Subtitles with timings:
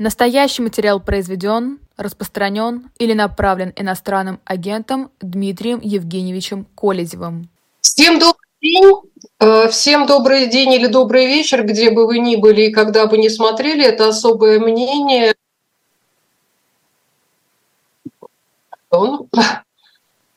[0.00, 7.50] Настоящий материал произведен, распространен или направлен иностранным агентом Дмитрием Евгеньевичем Колезевым.
[7.82, 8.94] Всем добрый день,
[9.40, 13.18] э, всем добрый день или добрый вечер, где бы вы ни были и когда бы
[13.18, 13.84] ни смотрели.
[13.84, 15.34] Это особое мнение.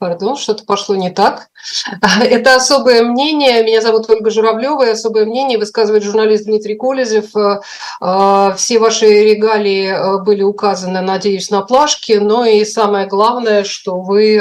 [0.03, 1.47] Пардон, что-то пошло не так.
[2.21, 3.63] Это особое мнение.
[3.63, 7.33] Меня зовут Ольга Журавлева, и особое мнение высказывает журналист Дмитрий Колезев.
[7.37, 7.61] Э,
[8.01, 14.01] э, все ваши регалии э, были указаны, надеюсь, на плашке, но и самое главное, что
[14.01, 14.39] вы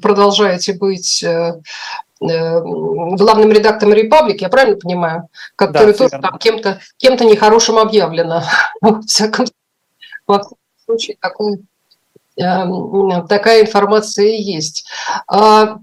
[0.00, 1.24] продолжаете быть
[2.20, 5.28] главным редактором «Репаблики», я правильно понимаю?
[5.56, 8.44] Который да, тоже там кем-то кем нехорошим объявлено.
[8.80, 9.46] Во всяком
[10.86, 11.58] случае, такое
[12.36, 14.86] такая информация есть.
[15.26, 15.78] А,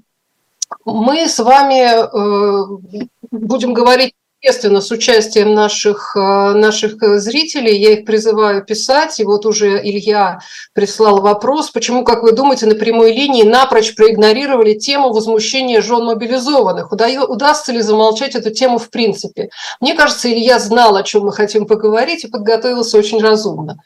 [0.85, 2.99] мы с вами э,
[3.31, 6.19] будем говорить естественно, с участием наших, э,
[6.53, 7.79] наших зрителей.
[7.79, 9.19] Я их призываю писать.
[9.19, 10.39] И вот уже Илья
[10.73, 16.91] прислал вопрос, почему, как вы думаете, на прямой линии напрочь проигнорировали тему возмущения жен мобилизованных?
[16.91, 19.49] Удастся ли замолчать эту тему в принципе?
[19.79, 23.77] Мне кажется, Илья знал, о чем мы хотим поговорить, и подготовился очень разумно.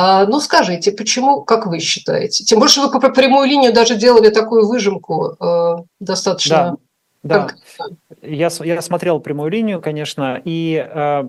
[0.00, 2.44] А, ну, скажите, почему, как вы считаете?
[2.44, 6.76] Тем больше вы по прямую линию даже делали такую выжимку э, достаточно...
[7.24, 7.48] Да,
[7.80, 7.88] да.
[8.22, 11.28] Я, я смотрел прямую линию, конечно, и э,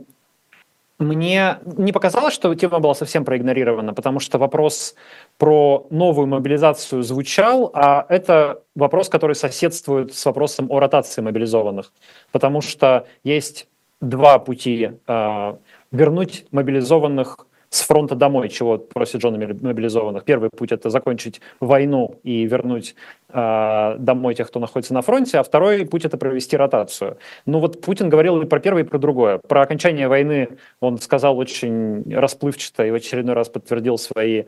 [0.99, 4.93] мне не показалось, что тема была совсем проигнорирована, потому что вопрос
[5.39, 11.91] про новую мобилизацию звучал, а это вопрос, который соседствует с вопросом о ротации мобилизованных,
[12.31, 13.67] потому что есть
[13.99, 15.55] два пути э,
[15.91, 20.23] вернуть мобилизованных с фронта домой, чего просят жены мобилизованных.
[20.23, 22.95] Первый путь– это закончить войну и вернуть
[23.29, 27.17] э, домой тех, кто находится на фронте, а второй путь– это провести ротацию.
[27.45, 29.37] Ну вот Путин говорил и про первое, и про другое.
[29.37, 34.45] Про окончание войны он сказал очень расплывчато и в очередной раз подтвердил свои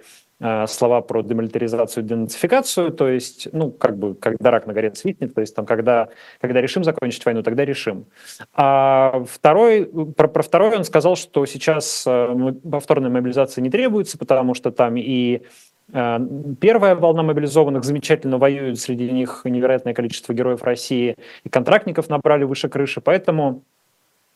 [0.68, 5.42] слова про демилитаризацию, денацификацию, то есть, ну, как бы, когда рак на горе свитнет, то
[5.42, 6.10] есть, там, когда,
[6.40, 8.06] когда решим закончить войну, тогда решим.
[8.54, 9.86] А второй,
[10.16, 14.96] про, про второй он сказал, что сейчас э, повторной мобилизации не требуется, потому что там
[14.98, 15.42] и
[15.94, 16.20] э,
[16.60, 22.70] Первая волна мобилизованных замечательно воюет, среди них невероятное количество героев России, и контрактников набрали выше
[22.70, 23.64] крыши, поэтому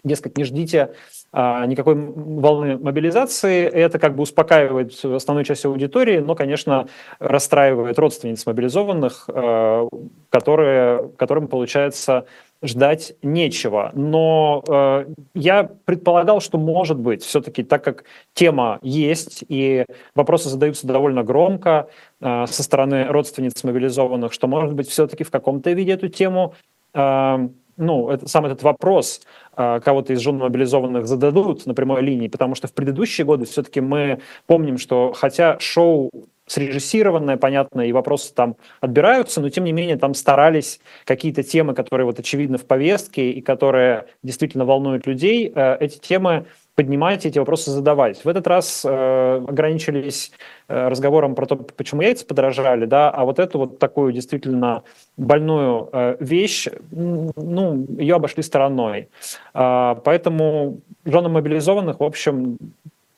[0.05, 0.93] дескать, не ждите
[1.31, 3.65] а, никакой волны мобилизации.
[3.65, 6.87] Это как бы успокаивает основную часть аудитории, но, конечно,
[7.19, 9.89] расстраивает родственниц мобилизованных, а,
[10.29, 12.25] которые, которым, получается,
[12.61, 13.91] ждать нечего.
[13.93, 20.87] Но э, я предполагал, что может быть, все-таки так как тема есть, и вопросы задаются
[20.87, 21.89] довольно громко
[22.21, 26.55] э, со стороны родственниц мобилизованных, что, может быть, все-таки в каком-то виде эту тему
[26.93, 29.21] э, ну, это, сам этот вопрос
[29.53, 33.81] а, кого-то из жен мобилизованных зададут на прямой линии, потому что в предыдущие годы все-таки
[33.81, 36.11] мы помним, что хотя шоу
[36.47, 42.05] срежиссированное, понятно, и вопросы там отбираются, но тем не менее там старались какие-то темы, которые
[42.05, 47.71] вот очевидно в повестке и которые действительно волнуют людей, э, эти темы поднимать, эти вопросы
[47.71, 48.23] задавать.
[48.23, 50.31] В этот раз э, ограничились
[50.67, 54.83] э, разговором про то, почему яйца подорожали, да, а вот эту вот такую действительно
[55.17, 59.07] больную э, вещь, ну, ее обошли стороной.
[59.53, 62.57] Э, поэтому женам мобилизованных, в общем,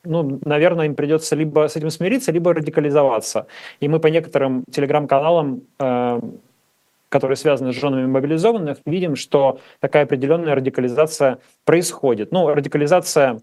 [0.04, 3.48] ну, наверное, им придется либо с этим смириться, либо радикализоваться.
[3.80, 6.22] И мы по некоторым телеграм-каналам э,
[7.10, 12.32] которые связаны с женами мобилизованных, видим, что такая определенная радикализация происходит.
[12.32, 13.42] Ну, радикализация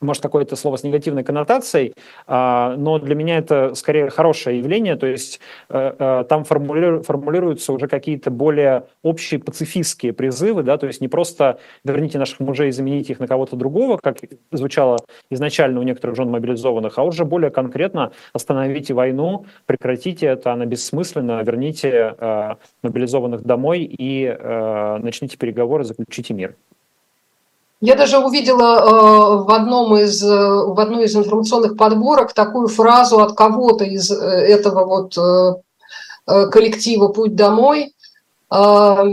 [0.00, 1.94] может, какое-то слово с негативной коннотацией,
[2.26, 7.86] а, но для меня это скорее хорошее явление, то есть э, э, там формулируются уже
[7.86, 13.12] какие-то более общие пацифистские призывы, да, то есть не просто верните наших мужей и замените
[13.12, 14.18] их на кого-то другого, как
[14.50, 14.98] звучало
[15.30, 21.42] изначально у некоторых жен мобилизованных, а уже более конкретно остановите войну, прекратите это, она бессмысленна,
[21.42, 26.56] верните э, мобилизованных домой и начните переговоры, заключите мир.
[27.80, 33.20] Я даже увидела э, в, одном из, э, в одной из информационных подборок такую фразу
[33.20, 35.18] от кого-то из э, этого вот
[36.26, 37.92] коллектива «Путь домой»,
[38.48, 39.04] фразу,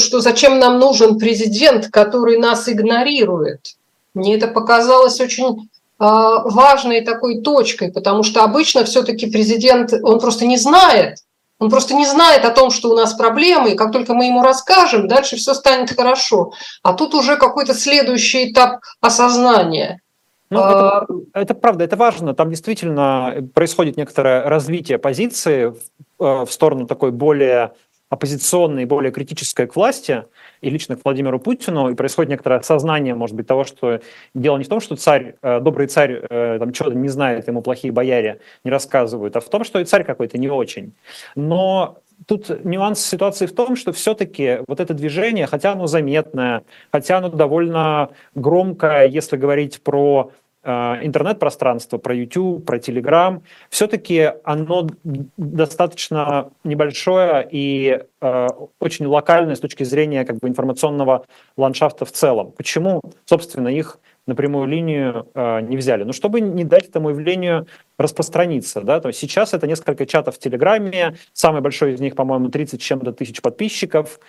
[0.00, 3.76] что зачем нам нужен президент, который нас игнорирует.
[4.14, 5.68] Мне это показалось очень
[5.98, 11.18] важной такой точкой, потому что обычно все-таки президент, он просто не знает,
[11.60, 14.42] он просто не знает о том, что у нас проблемы, и как только мы ему
[14.42, 16.52] расскажем, дальше все станет хорошо.
[16.82, 20.00] А тут уже какой-то следующий этап осознания.
[20.48, 22.34] Ну, это, а, это правда, это важно.
[22.34, 27.72] Там действительно происходит некоторое развитие позиции в, э, в сторону такой более
[28.08, 30.24] оппозиционное и более критическое к власти
[30.60, 34.00] и лично к Владимиру Путину, и происходит некоторое осознание, может быть, того, что
[34.34, 37.62] дело не в том, что царь, э, добрый царь э, там что-то не знает, ему
[37.62, 40.92] плохие бояре не рассказывают, а в том, что и царь какой-то не очень.
[41.34, 47.18] Но тут нюанс ситуации в том, что все-таки вот это движение, хотя оно заметное, хотя
[47.18, 53.40] оно довольно громкое, если говорить про интернет-пространство, про YouTube, про Telegram,
[53.70, 54.88] все-таки оно
[55.36, 58.46] достаточно небольшое и э,
[58.78, 61.24] очень локальное с точки зрения как бы, информационного
[61.56, 62.52] ландшафта в целом.
[62.52, 66.04] Почему, собственно, их на прямую линию э, не взяли.
[66.04, 67.66] Ну, чтобы не дать этому явлению
[67.98, 68.80] распространиться.
[68.82, 69.00] Да?
[69.00, 73.12] То есть сейчас это несколько чатов в Телеграме, самый большой из них, по-моему, 30 чем-то
[73.12, 74.20] тысяч подписчиков.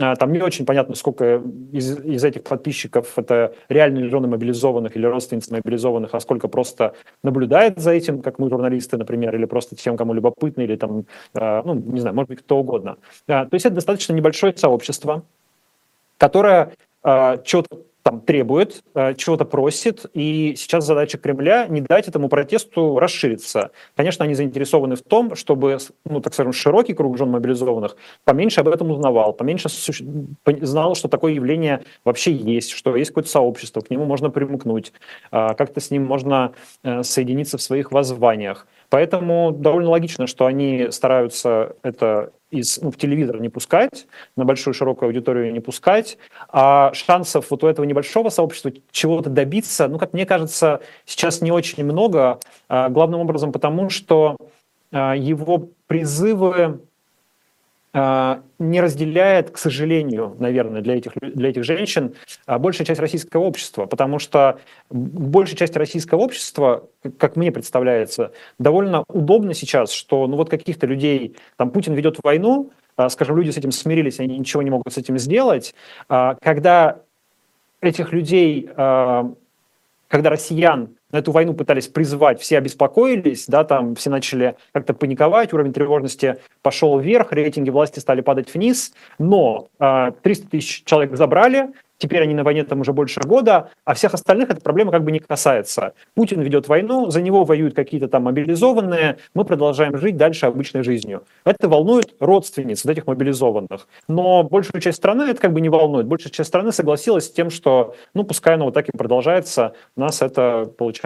[0.00, 1.42] Э, там не очень понятно, сколько
[1.72, 7.78] из, из этих подписчиков это реальные жены мобилизованных или родственницы мобилизованных, а сколько просто наблюдает
[7.78, 11.04] за этим, как мы, журналисты, например, или просто тем, кому любопытно, или там,
[11.34, 12.96] э, ну, не знаю, может быть, кто угодно.
[13.28, 15.22] Э, то есть это достаточно небольшое сообщество,
[16.18, 16.72] которое
[17.44, 17.78] четко
[18.10, 23.70] там требует, э, чего-то просит, и сейчас задача Кремля не дать этому протесту расшириться.
[23.94, 28.68] Конечно, они заинтересованы в том, чтобы, ну, так скажем, широкий круг жен мобилизованных поменьше об
[28.68, 29.68] этом узнавал, поменьше
[30.44, 34.92] знал, что такое явление вообще есть, что есть какое-то сообщество, к нему можно примкнуть,
[35.30, 36.52] а, как-то с ним можно
[36.82, 38.66] э, соединиться в своих воззваниях.
[38.90, 44.06] Поэтому довольно логично, что они стараются это из, ну, в телевизор не пускать,
[44.36, 49.86] на большую широкую аудиторию не пускать, а шансов вот у этого небольшого сообщества чего-то добиться,
[49.86, 54.36] ну, как мне кажется, сейчас не очень много, а, главным образом потому, что
[54.92, 56.80] а, его призывы
[57.92, 62.14] не разделяет, к сожалению, наверное, для этих, для этих женщин
[62.46, 64.60] а, большая часть российского общества, потому что
[64.90, 66.88] большая часть российского общества,
[67.18, 72.70] как мне представляется, довольно удобно сейчас, что ну вот каких-то людей, там Путин ведет войну,
[72.96, 75.74] а, скажем, люди с этим смирились, они ничего не могут с этим сделать,
[76.06, 77.00] когда
[77.80, 84.56] этих людей, когда россиян на эту войну пытались призвать, все обеспокоились, да, там все начали
[84.72, 90.48] как-то паниковать, уровень тревожности пошел вверх, рейтинги власти стали падать вниз, но э, а, 300
[90.48, 91.70] тысяч человек забрали,
[92.00, 95.12] теперь они на войне там уже больше года, а всех остальных эта проблема как бы
[95.12, 95.92] не касается.
[96.14, 101.22] Путин ведет войну, за него воюют какие-то там мобилизованные, мы продолжаем жить дальше обычной жизнью.
[101.44, 103.86] Это волнует родственниц вот этих мобилизованных.
[104.08, 106.06] Но большую часть страны это как бы не волнует.
[106.06, 110.22] Большая часть страны согласилась с тем, что, ну, пускай оно вот так и продолжается, нас
[110.22, 110.99] это, получается,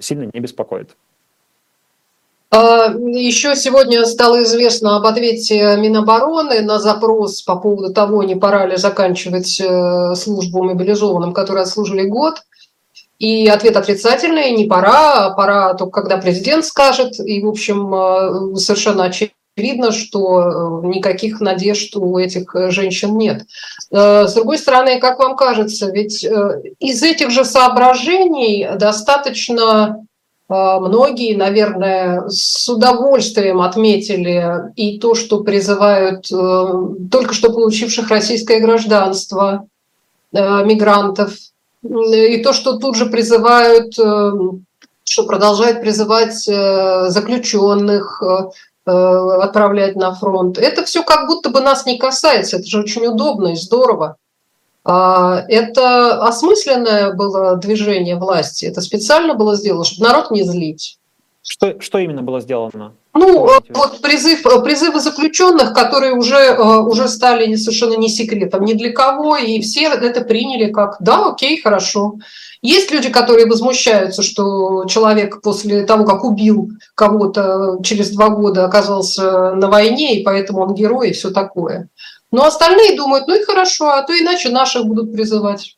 [0.00, 0.96] сильно не беспокоит.
[2.50, 8.66] А, Еще сегодня стало известно об ответе Минобороны на запрос по поводу того, не пора
[8.66, 12.42] ли заканчивать э, службу мобилизованным, которые отслужили год.
[13.18, 17.18] И ответ отрицательный, не пора, а пора только когда президент скажет.
[17.18, 19.34] И, в общем, э, совершенно очевидно,
[19.90, 23.44] что э, никаких надежд у этих женщин нет.
[23.90, 26.24] С другой стороны, как вам кажется, ведь
[26.78, 30.06] из этих же соображений достаточно
[30.48, 36.66] многие, наверное, с удовольствием отметили и то, что призывают э,
[37.10, 39.66] только что получивших российское гражданство
[40.32, 41.32] э, мигрантов,
[41.82, 44.32] и то, что тут же призывают, э,
[45.04, 48.22] что продолжают призывать заключенных
[48.92, 50.58] отправлять на фронт.
[50.58, 52.58] Это все как будто бы нас не касается.
[52.58, 54.16] Это же очень удобно и здорово.
[54.88, 60.98] А, это осмысленное было движение власти, это специально было сделано, чтобы народ не злить.
[61.42, 62.92] Что, что именно было сделано?
[63.16, 68.92] Ну, вот призыв, призывы заключенных, которые уже, э, уже стали совершенно не секретом ни для
[68.92, 72.16] кого, и все это приняли как «да, окей, хорошо».
[72.60, 79.52] Есть люди, которые возмущаются, что человек после того, как убил кого-то через два года оказался
[79.52, 81.88] на войне, и поэтому он герой и все такое.
[82.32, 85.76] Но остальные думают, ну и хорошо, а то иначе наших будут призывать.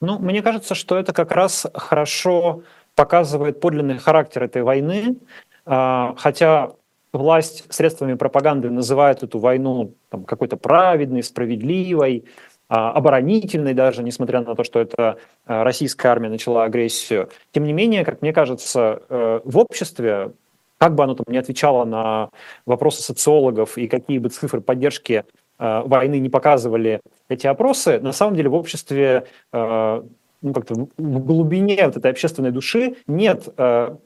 [0.00, 2.62] Ну, мне кажется, что это как раз хорошо
[2.94, 5.16] показывает подлинный характер этой войны,
[5.64, 6.72] хотя
[7.12, 12.24] власть средствами пропаганды называет эту войну там, какой-то праведной, справедливой,
[12.68, 17.28] а, оборонительной даже, несмотря на то, что это а, российская армия начала агрессию.
[17.52, 20.32] Тем не менее, как мне кажется, э, в обществе,
[20.78, 22.30] как бы оно там не отвечало на
[22.64, 25.24] вопросы социологов и какие бы цифры поддержки
[25.58, 30.02] войны не показывали эти опросы, на самом деле в обществе, э,
[30.40, 33.96] ну, как-то в глубине вот этой общественной души нет э,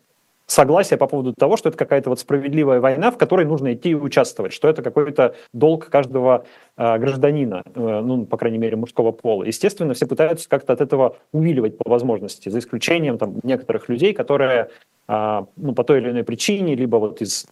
[0.46, 3.94] согласия по поводу того, что это какая-то вот справедливая война, в которой нужно идти и
[3.94, 6.44] участвовать, что это какой-то долг каждого
[6.76, 9.44] гражданина, ну, по крайней мере, мужского пола.
[9.44, 14.70] Естественно, все пытаются как-то от этого увиливать по возможности, за исключением там, некоторых людей, которые
[15.08, 17.46] ну, по той или иной причине, либо вот из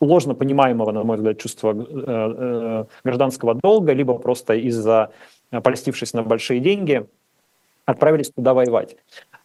[0.00, 5.10] ложно понимаемого, на мой взгляд, чувства э, гражданского долга, либо просто из-за
[5.50, 7.06] польстившись на большие деньги,
[7.86, 8.96] отправились туда воевать.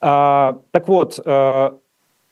[0.02, 1.78] А, так вот, а,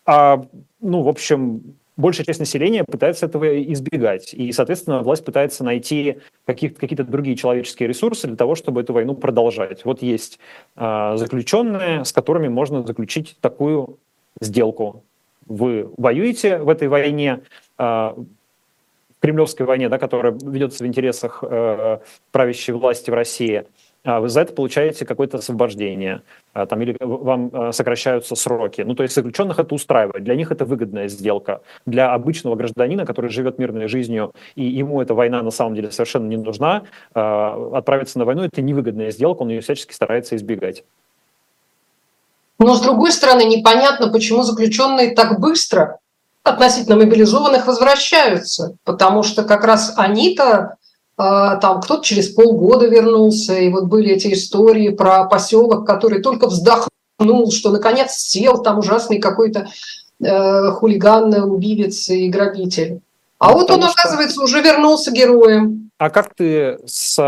[0.05, 0.45] а,
[0.79, 4.33] ну, в общем, большая часть населения пытается этого избегать.
[4.33, 9.85] И, соответственно, власть пытается найти какие-то другие человеческие ресурсы для того, чтобы эту войну продолжать.
[9.85, 10.39] Вот есть
[10.75, 13.97] э, заключенные, с которыми можно заключить такую
[14.39, 15.03] сделку.
[15.47, 17.41] Вы воюете в этой войне,
[17.77, 18.25] э, в
[19.19, 21.99] кремлевской войне, да, которая ведется в интересах э,
[22.31, 23.65] правящей власти в России–
[24.03, 28.81] вы за это получаете какое-то освобождение, а, там, или вам а, сокращаются сроки.
[28.81, 31.61] Ну, то есть заключенных это устраивает, для них это выгодная сделка.
[31.85, 36.27] Для обычного гражданина, который живет мирной жизнью, и ему эта война на самом деле совершенно
[36.27, 40.83] не нужна, отправиться на войну– это невыгодная сделка, он ее всячески старается избегать.
[42.57, 45.99] Но, с другой стороны, непонятно, почему заключенные так быстро
[46.43, 50.75] относительно мобилизованных возвращаются, потому что как раз они-то а,
[51.61, 57.51] там кто-то через полгода вернулся, и вот были эти истории про поселок, который только вздохнул,
[57.51, 59.67] что наконец сел там ужасный какой-то
[60.23, 63.01] э, хулиган, убивец и грабитель.
[63.39, 63.91] А ну, вот он, что...
[63.91, 65.89] оказывается, уже вернулся героем.
[65.97, 67.19] А как ты с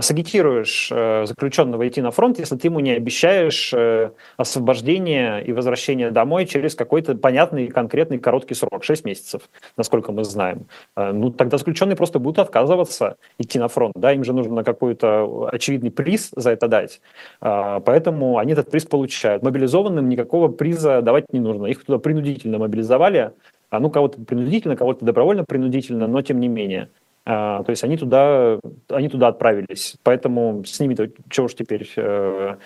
[0.00, 6.10] сагитируешь э, заключенного идти на фронт, если ты ему не обещаешь э, освобождение и возвращение
[6.10, 9.42] домой через какой-то понятный, конкретный, короткий срок, 6 месяцев,
[9.78, 10.66] насколько мы знаем.
[10.96, 15.48] Э, ну, тогда заключенные просто будут отказываться идти на фронт, да, им же нужно какой-то
[15.50, 17.00] очевидный приз за это дать.
[17.40, 19.42] Поэтому они этот приз получают.
[19.42, 21.66] Мобилизованным никакого приза давать не нужно.
[21.66, 23.32] Их туда принудительно мобилизовали,
[23.70, 26.90] а ну, кого-то принудительно, кого-то добровольно принудительно, но тем не менее.
[27.24, 28.58] А, то есть они туда,
[28.88, 29.96] они туда отправились.
[30.02, 31.90] Поэтому с ними-то чего уж теперь...
[31.96, 32.56] Э,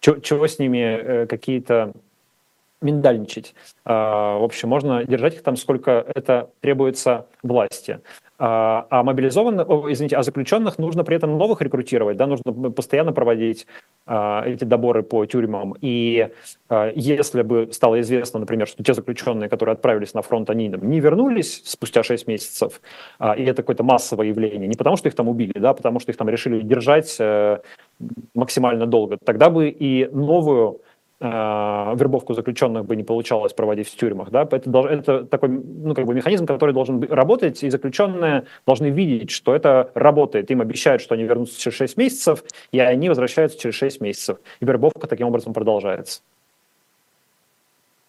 [0.00, 1.92] чего, с ними э, какие-то
[2.80, 3.54] миндальничать.
[3.84, 8.00] А, в общем, можно держать их там, сколько это требуется власти.
[8.42, 13.66] А, а мобилизованных, извините, а заключенных нужно при этом новых рекрутировать, да, нужно постоянно проводить
[14.06, 15.74] а, эти доборы по тюрьмам.
[15.82, 16.30] И
[16.70, 21.00] а, если бы стало известно, например, что те заключенные, которые отправились на фронт, они не
[21.00, 22.80] вернулись спустя 6 месяцев,
[23.36, 26.16] и это какое-то массовое явление, не потому что их там убили, да, потому что их
[26.16, 27.58] там решили держать э,
[28.34, 30.80] максимально долго, тогда бы и новую
[31.22, 34.30] Э, вербовку заключенных бы не получалось проводить в тюрьмах.
[34.30, 34.48] Да?
[34.50, 39.54] Это, это такой ну, как бы механизм, который должен работать, и заключенные должны видеть, что
[39.54, 40.50] это работает.
[40.50, 44.38] Им обещают, что они вернутся через 6 месяцев, и они возвращаются через 6 месяцев.
[44.60, 46.22] И вербовка таким образом продолжается.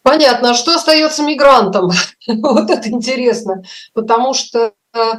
[0.03, 0.51] Понятно.
[0.51, 1.89] А что остается мигрантам?
[2.27, 3.61] вот это интересно.
[3.93, 5.13] Потому что Э,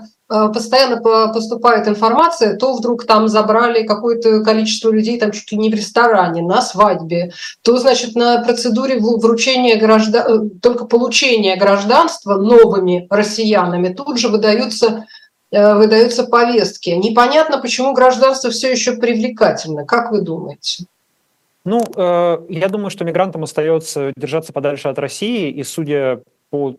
[0.53, 1.01] постоянно
[1.33, 6.43] поступает информация, то вдруг там забрали какое-то количество людей там чуть ли не в ресторане,
[6.43, 14.19] на свадьбе, то, значит, на процедуре вручения граждан, э, только получения гражданства новыми россиянами тут
[14.19, 15.07] же выдаются
[15.51, 16.91] э, выдаются повестки.
[16.91, 19.85] Непонятно, почему гражданство все еще привлекательно.
[19.85, 20.85] Как вы думаете?
[21.65, 26.21] Ну, э, я думаю, что мигрантам остается держаться подальше от России, и судя
[26.51, 26.77] по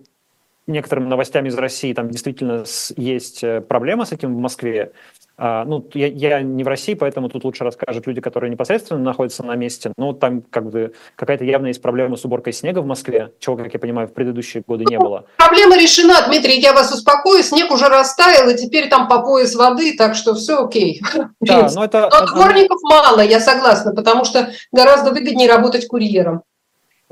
[0.67, 2.63] некоторыми новостями из России там действительно
[2.95, 4.93] есть э, проблема с этим в Москве.
[5.35, 9.43] А, ну, я, я не в России, поэтому тут лучше расскажут люди, которые непосредственно находятся
[9.43, 9.91] на месте.
[9.97, 13.73] Ну, там как бы какая-то явная есть проблема с уборкой снега в Москве, чего, как
[13.73, 15.25] я понимаю, в предыдущие годы не было.
[15.37, 19.95] Проблема решена, Дмитрий, я вас успокою, снег уже растаял, и теперь там по пояс воды,
[19.97, 21.01] так что все окей.
[21.41, 22.09] Да, но это...
[22.11, 26.43] Но дворников мало, я согласна, потому что гораздо выгоднее работать курьером.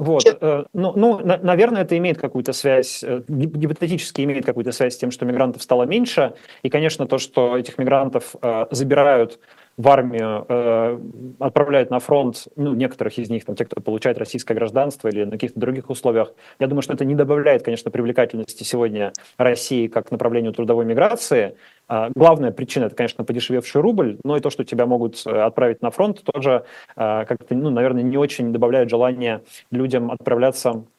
[0.02, 0.24] Вот.
[0.26, 5.12] Э, ну, ну, наверное, это имеет какую-то связь, э, гипотетически имеет какую-то связь с тем,
[5.12, 6.34] что мигрантов стало меньше.
[6.64, 9.40] И, конечно, то, что этих мигрантов э, забирают
[9.82, 11.00] в армию, э,
[11.40, 15.32] отправляют на фронт, ну, некоторых из них, там, те, кто получает российское гражданство или на
[15.32, 20.54] каких-то других условиях, я думаю, что это не добавляет, конечно, привлекательности сегодня России как направлению
[20.54, 21.56] трудовой миграции.
[21.88, 25.82] А, главная причина– это, конечно, подешевевший рубль, но и то, что тебя могут э, отправить
[25.82, 30.91] на фронт, тоже э, как-то, ну, наверное, не очень добавляет желание людям отправляться Э,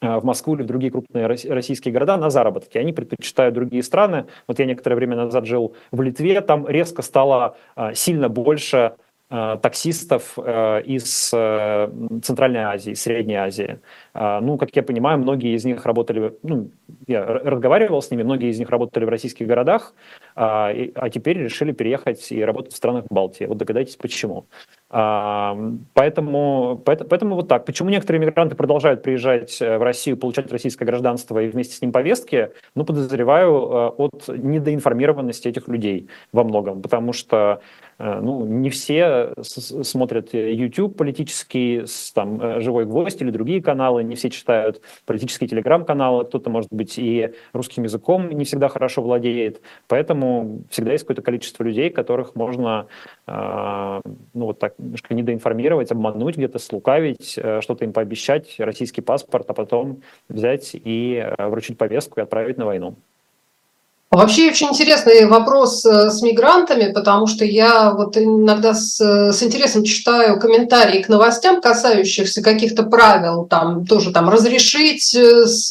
[0.00, 2.78] в Москву или в другие крупные российские города на заработки.
[2.78, 4.26] Они предпочитают другие страны.
[4.46, 8.94] Вот я некоторое время назад жил в Литве, там резко стало э, сильно больше
[9.30, 13.80] э, таксистов из Центральной Азии, Средней Азии.
[14.14, 16.70] Ну, как я понимаю, многие из них работали, ну,
[17.06, 19.94] я разговаривал с ними, многие из них работали в российских городах,
[20.34, 20.72] а
[21.10, 23.44] теперь решили переехать и работать в странах Балтии.
[23.44, 24.46] Вот догадайтесь, почему.
[24.90, 27.66] Поэтому, поэтому вот так.
[27.66, 32.52] Почему некоторые мигранты продолжают приезжать в Россию, получать российское гражданство и вместе с ним повестки?
[32.74, 40.32] Ну, подозреваю от недоинформированности этих людей во многом, потому что Э, ну, не все смотрят
[40.32, 46.48] YouTube политический, там, э, «Живой гвоздь» или другие каналы, не все читают политические телеграм-каналы, кто-то,
[46.48, 51.90] может быть, и русским языком не всегда хорошо владеет, поэтому всегда есть какое-то количество людей,
[51.90, 52.86] которых можно
[53.26, 54.00] э,
[54.34, 60.02] ну, вот так немножко недоинформировать, обмануть где-то, слукавить, что-то им пообещать, российский паспорт, а потом
[60.28, 62.96] взять и вручить повестку и отправить на войну.
[64.10, 69.84] Вообще очень интересный вопрос э, с мигрантами, потому что я вот иногда с, с интересом
[69.84, 75.70] читаю комментарии к новостям, касающихся каких-то правил, там тоже там разрешить э, с,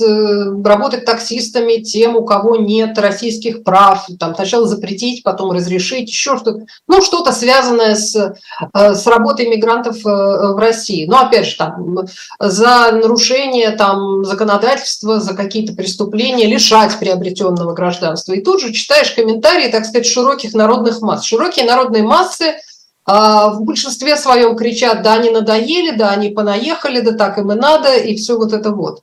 [0.63, 6.67] работать таксистами тем, у кого нет российских прав, там сначала запретить, потом разрешить, еще что-то,
[6.87, 11.07] ну что-то связанное с, э, с работой мигрантов в России.
[11.07, 12.01] Но опять же там
[12.37, 18.33] за нарушение там законодательства, за какие-то преступления лишать приобретенного гражданства государства.
[18.33, 21.23] И тут же читаешь комментарии, так сказать, широких народных масс.
[21.23, 22.55] Широкие народные массы
[23.05, 27.55] а, в большинстве своем кричат, да, они надоели, да, они понаехали, да так им и
[27.55, 29.01] надо, и все вот это вот.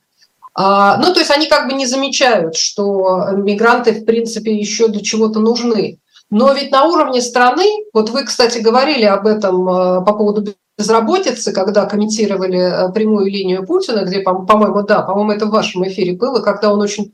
[0.53, 5.01] А, ну, то есть они как бы не замечают, что мигранты, в принципе, еще для
[5.01, 5.99] чего-то нужны.
[6.31, 11.53] Но ведь на уровне страны, вот вы, кстати, говорили об этом а, по поводу безработицы,
[11.53, 16.73] когда комментировали прямую линию Путина, где, по-моему, да, по-моему, это в вашем эфире было, когда
[16.73, 17.13] он очень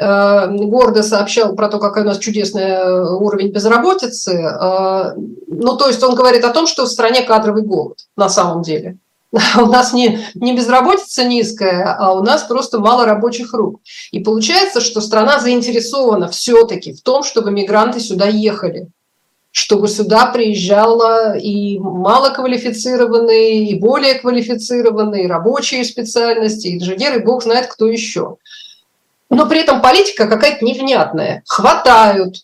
[0.00, 4.32] гордо сообщал про то, какой у нас чудесный э, уровень безработицы.
[4.32, 5.12] Э,
[5.46, 8.96] ну, то есть он говорит о том, что в стране кадровый голод на самом деле.
[9.56, 13.80] У нас не, не безработица низкая, а у нас просто мало рабочих рук.
[14.10, 18.88] И получается, что страна заинтересована все-таки в том, чтобы мигранты сюда ехали,
[19.52, 28.38] чтобы сюда приезжало и малоквалифицированные, и более квалифицированные, рабочие специальности, инженеры, бог знает кто еще
[29.30, 31.42] но при этом политика какая-то невнятная.
[31.46, 32.36] Хватают,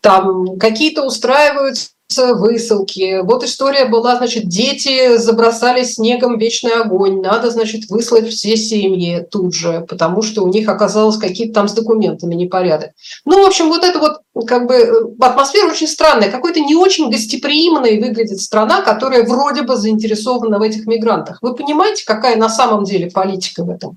[0.00, 1.90] там какие-то устраиваются
[2.34, 3.22] высылки.
[3.22, 7.22] Вот история была, значит, дети забросали снегом вечный огонь.
[7.22, 11.72] Надо, значит, выслать все семьи тут же, потому что у них оказалось какие-то там с
[11.72, 12.90] документами непорядок.
[13.24, 16.30] Ну, в общем, вот это вот как бы атмосфера очень странная.
[16.30, 21.38] Какой-то не очень гостеприимной выглядит страна, которая вроде бы заинтересована в этих мигрантах.
[21.40, 23.96] Вы понимаете, какая на самом деле политика в этом?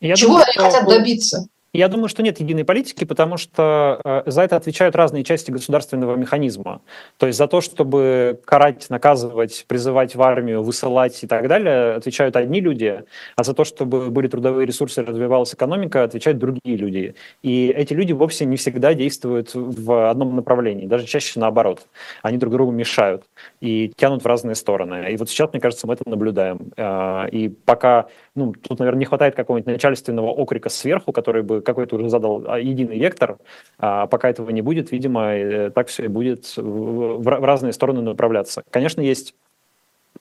[0.00, 1.46] Я Чего думаю, они хотят добиться?
[1.76, 6.16] Я думаю, что нет единой политики, потому что э, за это отвечают разные части государственного
[6.16, 6.80] механизма.
[7.18, 12.34] То есть за то, чтобы карать, наказывать, призывать в армию, высылать и так далее, отвечают
[12.36, 13.04] одни люди,
[13.36, 17.14] а за то, чтобы были трудовые ресурсы, развивалась экономика, отвечают другие люди.
[17.42, 21.86] И эти люди вовсе не всегда действуют в одном направлении, даже чаще наоборот.
[22.22, 23.24] Они друг другу мешают
[23.60, 25.12] и тянут в разные стороны.
[25.12, 26.72] И вот сейчас, мне кажется, мы это наблюдаем.
[26.78, 31.96] Э, и пока, ну, тут, наверное, не хватает какого-нибудь начальственного окрика сверху, который бы какой-то
[31.96, 33.38] уже задал а, единый вектор.
[33.78, 38.62] А пока этого не будет, видимо, э, так все и будет в разные стороны направляться.
[38.70, 39.34] Конечно, есть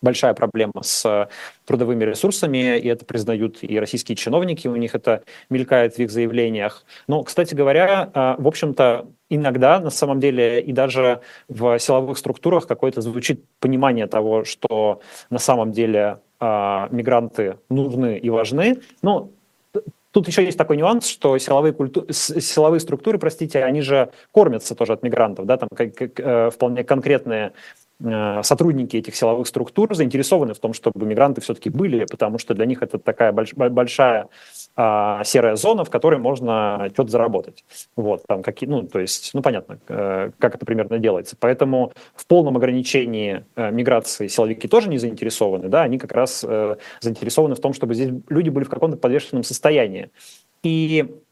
[0.02, 1.30] большая проблема с
[1.66, 6.86] трудовыми ресурсами, и это признают и российские чиновники, у них это мелькает в их заявлениях.
[7.08, 12.68] Но, кстати говоря, а, в общем-то, иногда, на самом деле, и даже в силовых структурах
[12.68, 18.82] какое-то звучит понимание того, что на самом деле мигранты нужны и важны.
[19.02, 19.30] Но
[20.16, 22.06] Тут еще есть такой нюанс, что силовые, культу...
[22.10, 26.86] силовые структуры, простите, они же кормятся тоже от мигрантов, да, там как, как, э, вполне
[26.86, 27.52] конкретные
[28.44, 32.84] сотрудники этих силовых структур заинтересованы в том, чтобы мигранты все-таки были, потому что для них
[32.84, 34.28] это такая больш, большая
[34.76, 37.64] а, серая зона, в которой можно что-то заработать.
[37.96, 41.38] Вот, там какие, ну, то есть, ну, понятно, э, как это примерно делается.
[41.40, 46.76] Поэтому в полном ограничении э, миграции силовики тоже не заинтересованы, да, они как раз э,
[47.00, 50.10] заинтересованы в том, чтобы здесь люди были в каком-то подвешенном состоянии.
[50.64, 51.25] И Э,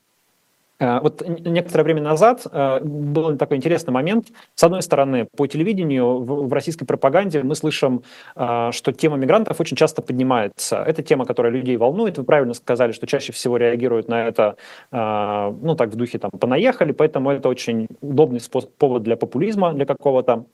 [1.01, 4.27] вот некоторое время назад э, был такой интересный момент.
[4.55, 8.03] С одной стороны, по телевидению в российской пропаганде мы слышим,
[8.35, 10.77] э, что тема мигрантов очень часто поднимается.
[10.77, 12.17] Это тема, которая людей волнует.
[12.17, 14.55] Вы правильно сказали, что чаще всего реагируют на это,
[14.91, 18.39] ну так в духе там понаехали, поэтому это очень удобный
[18.77, 20.45] повод для популизма, для какого-то.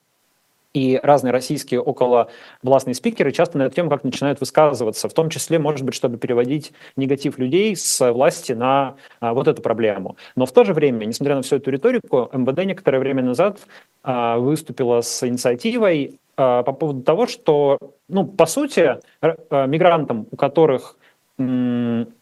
[0.74, 2.30] И разные российские около
[2.62, 6.18] властные спикеры часто на эту тему как начинают высказываться, в том числе, может быть, чтобы
[6.18, 10.16] переводить негатив людей с власти на а, вот эту проблему.
[10.36, 13.60] Но в то же время, несмотря на всю эту риторику, МВД некоторое время назад
[14.04, 20.36] а, выступила с инициативой а, по поводу того, что, ну, по сути, а, мигрантам, у
[20.36, 20.98] которых
[21.40, 22.14] м-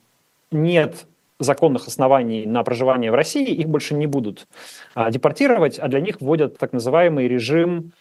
[0.52, 1.06] нет
[1.40, 4.48] законных оснований на проживание в России, их больше не будут
[4.96, 7.92] а, депортировать, а для них вводят так называемый режим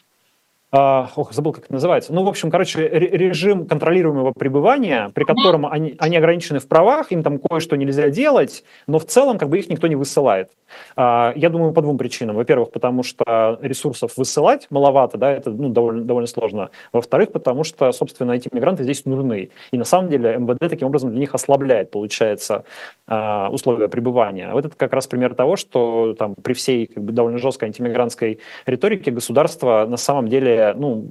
[0.73, 2.13] ох, забыл, как это называется.
[2.13, 7.23] Ну, в общем, короче, режим контролируемого пребывания, при котором они, они ограничены в правах, им
[7.23, 10.51] там кое-что нельзя делать, но в целом как бы их никто не высылает.
[10.97, 12.37] Uh, я думаю, по двум причинам.
[12.37, 16.71] Во-первых, потому что ресурсов высылать маловато, да, это ну, довольно, довольно сложно.
[16.93, 19.51] Во-вторых, потому что, собственно, эти мигранты здесь нужны.
[19.71, 22.65] И на самом деле МВД таким образом для них ослабляет, получается,
[23.09, 24.51] uh, условия пребывания.
[24.53, 28.41] Вот это как раз пример того, что там при всей как бы, довольно жесткой антимигрантской
[28.67, 31.07] риторике государство на самом деле ну,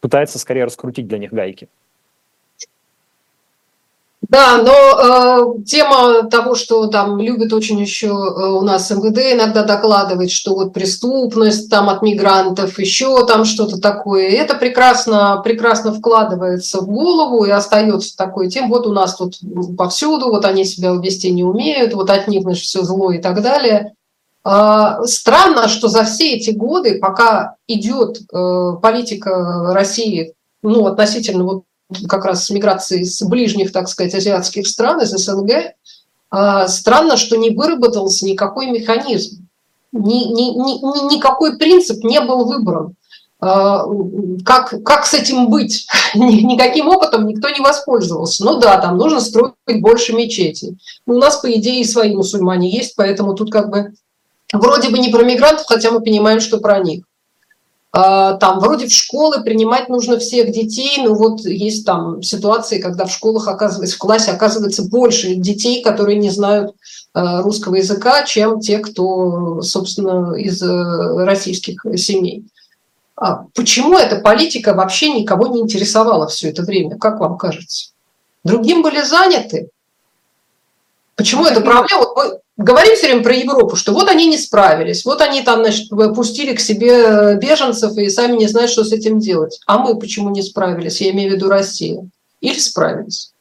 [0.00, 1.68] пытается скорее раскрутить для них гайки.
[4.28, 9.64] Да, но э, тема того, что там любят очень еще э, у нас МВД иногда
[9.64, 16.80] докладывать, что вот преступность там от мигрантов, еще там что-то такое, это прекрасно, прекрасно вкладывается
[16.80, 19.38] в голову и остается такой тем, вот у нас тут
[19.76, 23.42] повсюду, вот они себя вести не умеют, вот от них значит, все зло и так
[23.42, 23.94] далее.
[24.44, 31.64] А, странно, что за все эти годы, пока идет э, политика России, ну, относительно вот
[32.08, 35.74] как раз миграции с ближних, так сказать, азиатских стран, из СНГ,
[36.30, 39.48] а, странно, что не выработался никакой механизм,
[39.92, 42.96] ни, ни, ни, никакой принцип не был выбран.
[43.40, 43.84] А,
[44.44, 45.86] как, как с этим быть?
[46.14, 48.44] Никаким опытом никто не воспользовался.
[48.44, 50.76] Ну да, там нужно строить больше мечетей.
[51.06, 53.92] У нас, по идее, и свои мусульмане есть, поэтому тут как бы
[54.52, 57.04] Вроде бы не про мигрантов, хотя мы понимаем, что про них.
[57.96, 63.04] А, там вроде в школы принимать нужно всех детей, но вот есть там ситуации, когда
[63.04, 66.74] в школах оказывается, в классе оказывается больше детей, которые не знают
[67.12, 72.44] а, русского языка, чем те, кто, собственно, из э, российских семей.
[73.14, 77.90] А почему эта политика вообще никого не интересовала все это время, как вам кажется?
[78.42, 79.70] Другим были заняты.
[81.16, 82.06] Почему это проблема?
[82.16, 85.88] Мы говорим все время про Европу, что вот они не справились, вот они там, значит,
[86.14, 89.60] пустили к себе беженцев и сами не знают, что с этим делать.
[89.66, 91.00] А мы почему не справились?
[91.00, 92.10] Я имею в виду Россию.
[92.40, 93.32] Или справились?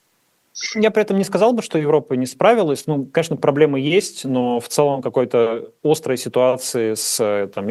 [0.75, 2.83] Я при этом не сказал бы, что Европа не справилась.
[2.85, 7.67] Ну, конечно, проблемы есть, но в целом какой-то острой ситуации с там,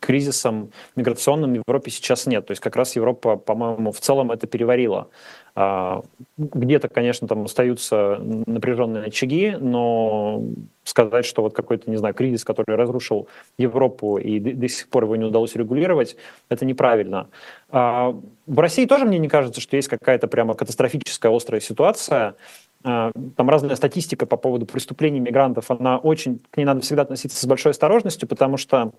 [0.00, 2.46] кризисом миграционным в Европе сейчас нет.
[2.46, 5.08] То есть как раз Европа, по-моему, в целом это переварила.
[5.54, 6.02] А,
[6.36, 10.42] где-то, конечно, там остаются напряженные очаги, но
[10.84, 15.16] сказать, что вот какой-то, не знаю, кризис, который разрушил Европу и до сих пор его
[15.16, 16.16] не удалось регулировать,
[16.48, 17.28] это неправильно.
[17.70, 18.14] А,
[18.46, 22.36] в России тоже мне не кажется, что есть какая-то прямо катастрофическая острая ситуация.
[22.84, 27.40] А, там разная статистика по поводу преступлений мигрантов, она очень, к ней надо всегда относиться
[27.40, 28.92] с большой осторожностью, потому что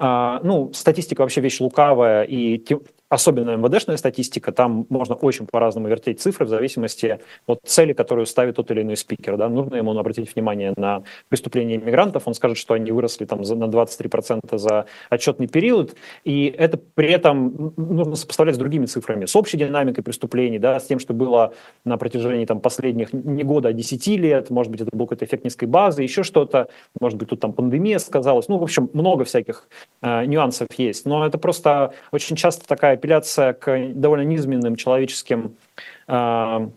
[0.00, 2.64] ну, статистика вообще вещь лукавая, и
[3.08, 8.56] особенно МВДшная статистика, там можно очень по-разному вертеть цифры в зависимости от цели, которую ставит
[8.56, 9.36] тот или иной спикер.
[9.36, 9.48] Да?
[9.48, 14.58] Нужно ему обратить внимание на преступления мигрантов, он скажет, что они выросли там на 23%
[14.58, 15.94] за отчетный период,
[16.24, 20.86] и это при этом нужно сопоставлять с другими цифрами, с общей динамикой преступлений, да, с
[20.86, 24.90] тем, что было на протяжении там, последних не года, а 10 лет, может быть, это
[24.92, 26.68] был какой-то эффект низкой базы, еще что-то,
[27.00, 29.68] может быть, тут там пандемия сказалась, ну, в общем, много всяких
[30.02, 35.56] э, нюансов есть, но это просто очень часто такая апелляция к довольно низменным человеческим
[36.06, 36.68] а,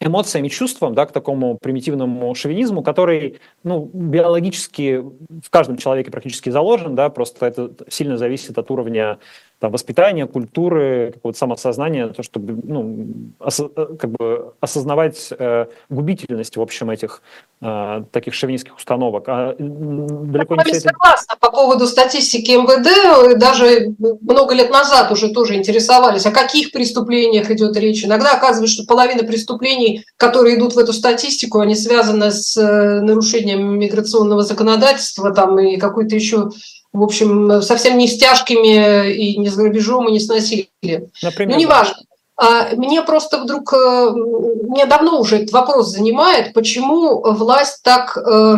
[0.00, 5.02] эмоциям и чувствам, да, к такому примитивному шовинизму, который ну, биологически
[5.42, 9.18] в каждом человеке практически заложен, да, просто это сильно зависит от уровня
[9.62, 13.06] там, воспитания, культуры, какого-то самосознания, то, чтобы ну,
[13.38, 17.22] ос- как бы осознавать э, губительность, в общем, этих
[17.60, 19.28] э, таких шовинистских установок.
[19.28, 23.38] А далеко Я не все согласна по поводу статистики МВД.
[23.38, 28.04] Даже много лет назад уже тоже интересовались, о каких преступлениях идет речь.
[28.04, 33.78] Иногда оказывается, что половина преступлений, которые идут в эту статистику, они связаны с э, нарушением
[33.78, 36.50] миграционного законодательства там, и какой-то еще
[36.92, 41.10] в общем, совсем не с тяжкими и не с грабежом, и не с насилием.
[41.22, 41.96] Например, ну, неважно.
[42.36, 48.56] А мне просто вдруг, э, мне давно уже этот вопрос занимает, почему власть так э,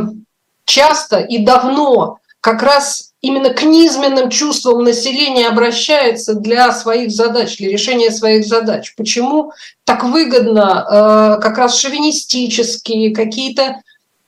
[0.64, 7.70] часто и давно как раз именно к низменным чувствам населения обращается для своих задач, для
[7.70, 8.94] решения своих задач.
[8.96, 9.52] Почему
[9.84, 13.80] так выгодно э, как раз шовинистические, какие-то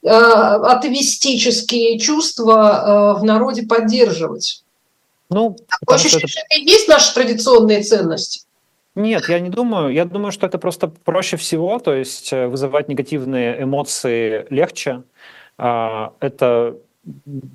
[0.08, 4.62] атовистические чувства э, в народе поддерживать.
[5.30, 6.28] Ну, Ощущение, это...
[6.28, 8.46] что это и есть наша традиционная ценность.
[8.94, 9.92] Нет, я не думаю.
[9.92, 15.02] Я думаю, что это просто проще всего, то есть э, вызывать негативные эмоции легче.
[15.58, 16.76] А, это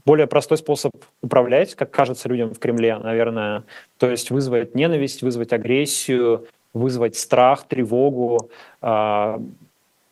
[0.06, 3.64] более простой способ управлять, как кажется людям в Кремле, наверное.
[3.98, 8.50] То есть вызвать ненависть, вызвать агрессию, вызвать страх, тревогу.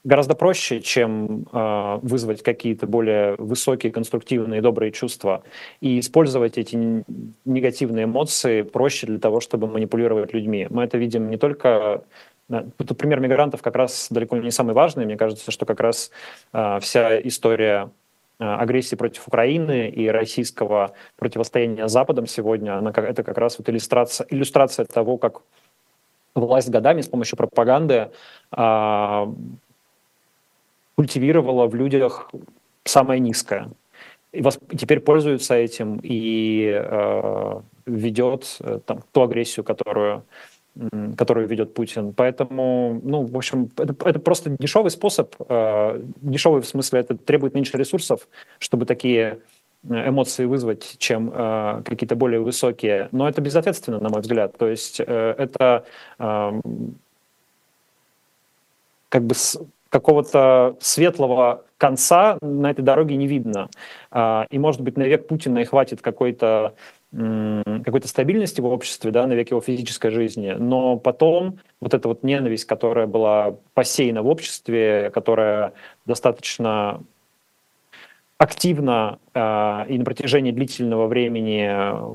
[0.03, 5.43] А, гораздо проще, чем э, вызвать какие-то более высокие, конструктивные, добрые чувства.
[5.81, 7.03] И использовать эти
[7.45, 10.67] негативные эмоции проще для того, чтобы манипулировать людьми.
[10.69, 12.03] Мы это видим не только
[12.77, 15.05] Тут пример мигрантов как раз далеко не самый важный.
[15.05, 16.09] Мне кажется, что как раз
[16.51, 17.91] э, вся история
[18.39, 24.25] агрессии против Украины и российского противостояния с Западом сегодня, она, это как раз вот иллюстрация,
[24.29, 25.41] иллюстрация того, как
[26.33, 28.09] власть годами с помощью пропаганды
[28.51, 29.27] э,
[30.99, 32.29] культивировала в людях
[32.83, 33.69] самое низкое.
[34.33, 40.23] И вас, теперь пользуются этим и э, ведет э, там, ту агрессию, которую
[41.17, 42.13] которую ведет Путин.
[42.13, 47.53] Поэтому, ну, в общем, это, это просто дешевый способ, э, дешевый в смысле, это требует
[47.53, 48.27] меньше ресурсов,
[48.59, 49.39] чтобы такие
[49.89, 53.07] э, эмоции вызвать, чем э, какие-то более высокие.
[53.11, 54.57] Но это безответственно, на мой взгляд.
[54.57, 55.85] То есть э, это
[56.19, 56.61] э,
[59.09, 59.59] как бы с
[59.89, 63.69] какого-то светлого конца на этой дороге не видно.
[64.11, 66.75] Э, и, может быть, на век Путина и хватит какой-то
[67.11, 72.21] какой-то стабильности в обществе, да, на век его физической жизни, но потом вот эта вот
[72.21, 75.73] ненависть, которая была посеяна в обществе, которая
[76.05, 77.01] достаточно
[78.37, 81.69] активно э, и на протяжении длительного времени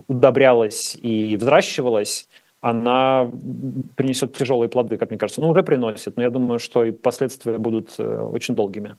[0.06, 2.28] удобрялась и взращивалась,
[2.64, 3.30] она
[3.94, 5.42] принесет тяжелые плоды, как мне кажется.
[5.42, 8.96] Ну, уже приносит, но я думаю, что и последствия будут э, очень долгими.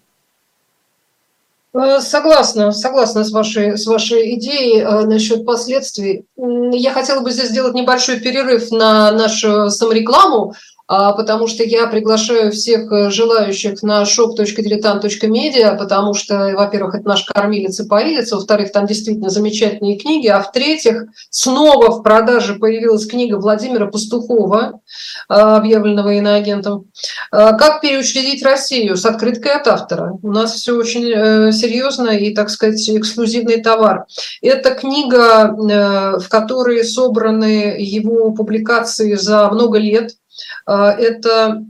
[1.74, 6.26] Э, согласна, согласна с вашей, с вашей идеей э, насчет последствий.
[6.38, 10.54] Я хотела бы здесь сделать небольшой перерыв на нашу саморекламу.
[10.88, 17.24] А, потому что я приглашаю всех э, желающих на shop.diletant.media, потому что, во-первых, это наш
[17.24, 23.38] кормилец и поилец, во-вторых, там действительно замечательные книги, а в-третьих, снова в продаже появилась книга
[23.38, 24.80] Владимира Пастухова,
[25.28, 26.92] а, объявленного иноагентом,
[27.32, 30.20] а, «Как переучредить Россию» с открыткой от автора.
[30.22, 34.06] У нас все очень э, серьезно и, так сказать, эксклюзивный товар.
[34.44, 40.12] Это книга, э, в которой собраны его публикации за много лет,
[40.66, 41.64] это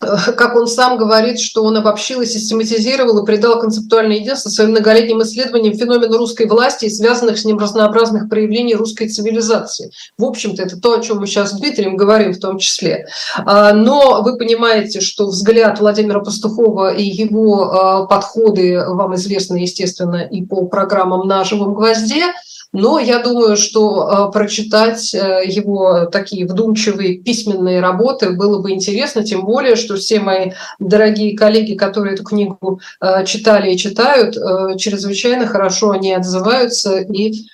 [0.00, 4.70] э, как он сам говорит, что он обобщил и систематизировал и придал концептуальное единство своим
[4.70, 9.90] многолетним исследованиям феномена русской власти и связанных с ним разнообразных проявлений русской цивилизации.
[10.16, 13.06] В общем-то, это то, о чем мы сейчас с Дмитрием говорим в том числе.
[13.44, 20.22] А, но вы понимаете, что взгляд Владимира Пастухова и его а, подходы вам известны, естественно,
[20.22, 22.24] и по программам на «Живом гвозде»,
[22.72, 29.24] но я думаю, что э, прочитать э, его такие вдумчивые письменные работы было бы интересно,
[29.24, 34.34] тем более, что все мои дорогие коллеги, которые эту книгу э, читали и читают,
[34.78, 37.44] чрезвычайно хорошо они отзываются и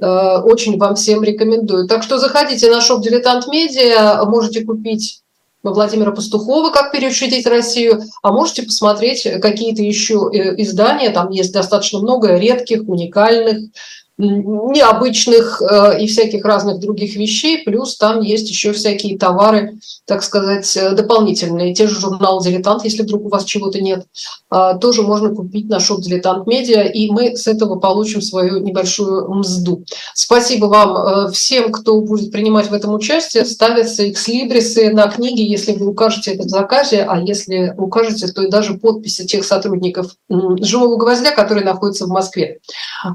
[0.00, 1.86] очень вам всем рекомендую.
[1.86, 5.20] Так что заходите на шоп «Дилетант Медиа», можете купить
[5.62, 12.36] Владимира Пастухова «Как переучредить Россию», а можете посмотреть какие-то еще издания, там есть достаточно много
[12.36, 13.70] редких, уникальных,
[14.18, 20.76] необычных э, и всяких разных других вещей, плюс там есть еще всякие товары, так сказать,
[20.76, 21.74] э, дополнительные.
[21.74, 24.06] Те же журналы «Дилетант», если вдруг у вас чего-то нет,
[24.50, 29.32] э, тоже можно купить на шоп «Дилетант Медиа», и мы с этого получим свою небольшую
[29.32, 29.84] мзду.
[30.14, 33.44] Спасибо вам всем, кто будет принимать в этом участие.
[33.44, 38.50] Ставятся экслибрисы на книги, если вы укажете это в заказе, а если укажете, то и
[38.50, 42.58] даже подписи тех сотрудников «Живого гвоздя», которые находятся в Москве.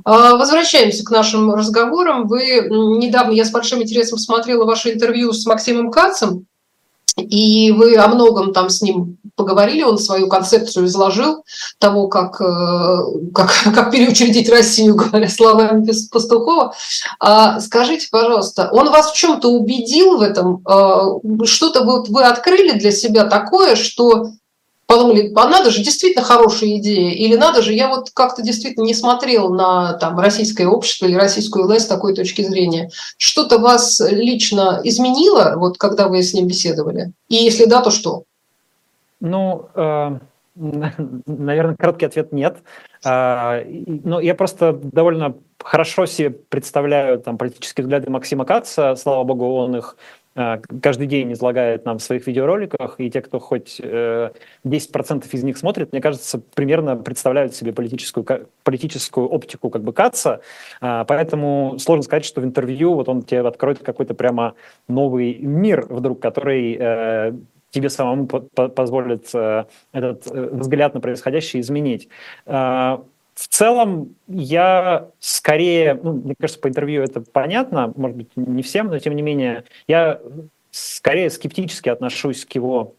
[0.03, 2.27] Возвращаемся возвращаемся к нашим разговорам.
[2.27, 6.45] Вы недавно, я с большим интересом смотрела ваше интервью с Максимом Кацем,
[7.17, 11.43] и вы о многом там с ним поговорили, он свою концепцию изложил
[11.79, 12.97] того, как, э,
[13.33, 16.73] как, как переучредить Россию, говоря словами Пастухова.
[17.19, 20.61] А скажите, пожалуйста, он вас в чем-то убедил в этом?
[20.65, 21.05] А,
[21.45, 24.31] что-то вот вы открыли для себя такое, что
[24.87, 28.93] подумали, а надо же, действительно хорошая идея, или надо же, я вот как-то действительно не
[28.93, 32.89] смотрел на там, российское общество или российскую власть с такой точки зрения.
[33.17, 37.11] Что-то вас лично изменило, вот когда вы с ним беседовали?
[37.27, 38.23] И если да, то что?
[39.19, 40.19] Ну, э,
[40.55, 42.57] наверное, короткий ответ нет.
[43.03, 49.53] Э, но я просто довольно хорошо себе представляю там политические взгляды Максима Каца, слава богу,
[49.55, 49.97] он их
[50.81, 53.83] каждый день излагает нам в своих видеороликах, и те, кто хоть 10%
[54.63, 58.25] э, из них смотрит, мне кажется, примерно представляют себе политическую,
[58.63, 60.41] политическую оптику как бы Каца,
[60.79, 64.53] э, поэтому сложно сказать, что в интервью вот он тебе откроет какой-то прямо
[64.87, 67.37] новый мир вдруг, который
[67.69, 69.27] тебе самому позволит
[69.91, 72.07] этот взгляд на происходящее изменить.
[73.37, 78.87] В целом, я скорее, ну, мне кажется, по интервью это понятно, может быть, не всем,
[78.87, 80.19] но тем не менее, я
[80.71, 82.95] скорее скептически отношусь к его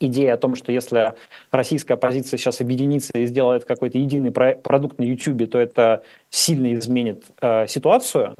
[0.00, 1.14] идея о том, что если
[1.50, 7.24] российская оппозиция сейчас объединится и сделает какой-то единый продукт на YouTube, то это сильно изменит
[7.40, 8.34] э, ситуацию.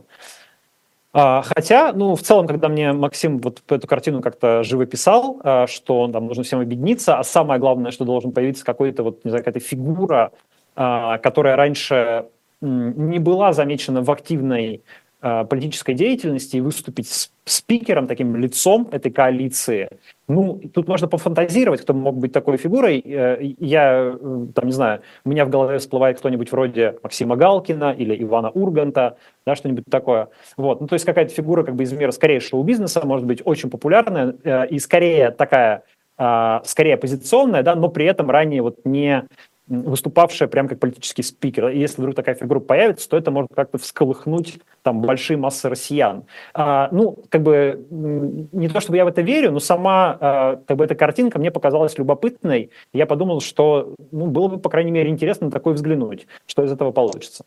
[1.14, 6.06] А, хотя, ну, в целом, когда мне Максим вот эту картину как-то живописал, а, что
[6.08, 9.66] там нужно всем объединиться, а самое главное, что должен появиться какой-то вот, не знаю, какая-то
[9.66, 10.30] фигура,
[10.74, 12.26] которая раньше
[12.60, 14.82] не была замечена в активной
[15.26, 19.88] Э, политической деятельности и выступить спикером, таким лицом этой коалиции.
[20.28, 23.00] Ну, тут можно пофантазировать, кто мог быть такой фигурой.
[23.00, 27.94] Э, я, э, там, не знаю, у меня в голове всплывает кто-нибудь вроде Максима Галкина
[27.96, 30.28] или Ивана Урганта, да, что-нибудь такое.
[30.58, 30.82] Вот.
[30.82, 34.32] Ну, то есть какая-то фигура как бы из мира скорее шоу-бизнеса, может быть, очень популярная
[34.66, 35.84] и скорее такая,
[36.18, 39.26] скорее оппозиционная, да, но при этом ранее вот не
[39.66, 41.68] выступавшая прям как политический спикер.
[41.68, 46.24] И если вдруг такая фигура появится, то это может как-то всколыхнуть там большие массы россиян.
[46.52, 50.76] А, ну, как бы не то чтобы я в это верю, но сама а, как
[50.76, 52.70] бы эта картинка мне показалась любопытной.
[52.92, 56.72] Я подумал, что ну, было бы, по крайней мере, интересно на такое взглянуть, что из
[56.72, 57.44] этого получится.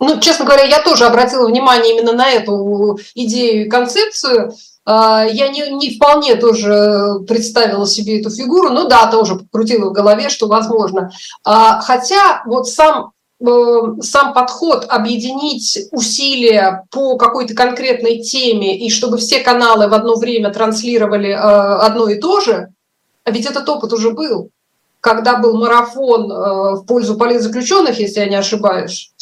[0.00, 4.52] Ну, честно говоря, я тоже обратила внимание именно на эту идею и концепцию.
[4.84, 9.92] А, я не, не вполне тоже представила себе эту фигуру, ну да, тоже покрутила в
[9.92, 11.12] голове, что возможно.
[11.44, 19.18] А, хотя вот сам э, сам подход объединить усилия по какой-то конкретной теме и чтобы
[19.18, 22.68] все каналы в одно время транслировали э, одно и то же,
[23.24, 24.50] а ведь этот опыт уже был,
[25.00, 26.34] когда был марафон э,
[26.80, 29.12] в пользу политзаключенных, если я не ошибаюсь,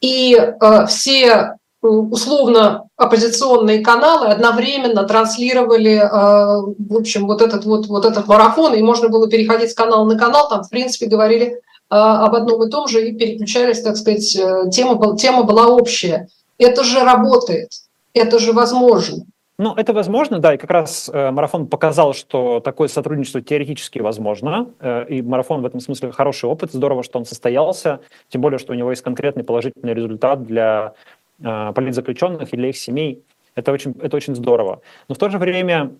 [0.00, 0.54] и
[0.86, 8.74] все условно оппозиционные каналы одновременно транслировали, э, в общем, вот этот вот, вот этот марафон,
[8.74, 11.56] и можно было переходить с канала на канал, там, в принципе, говорили э,
[11.90, 16.28] об одном и том же и переключались, так сказать, э, тема, тема была общая.
[16.58, 17.70] Это же работает,
[18.12, 19.24] это же возможно.
[19.60, 24.70] Ну, это возможно, да, и как раз э, марафон показал, что такое сотрудничество теоретически возможно,
[24.78, 28.72] э, и марафон в этом смысле хороший опыт, здорово, что он состоялся, тем более, что
[28.72, 30.94] у него есть конкретный положительный результат для
[31.40, 33.22] политзаключенных и для их семей.
[33.54, 34.82] Это очень, это очень здорово.
[35.08, 35.92] Но в то же время,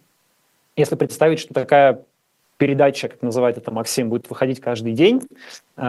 [0.77, 2.05] если представить, что такая
[2.59, 5.23] передача, как называет это Максим, будет выходить каждый день
[5.77, 5.81] э,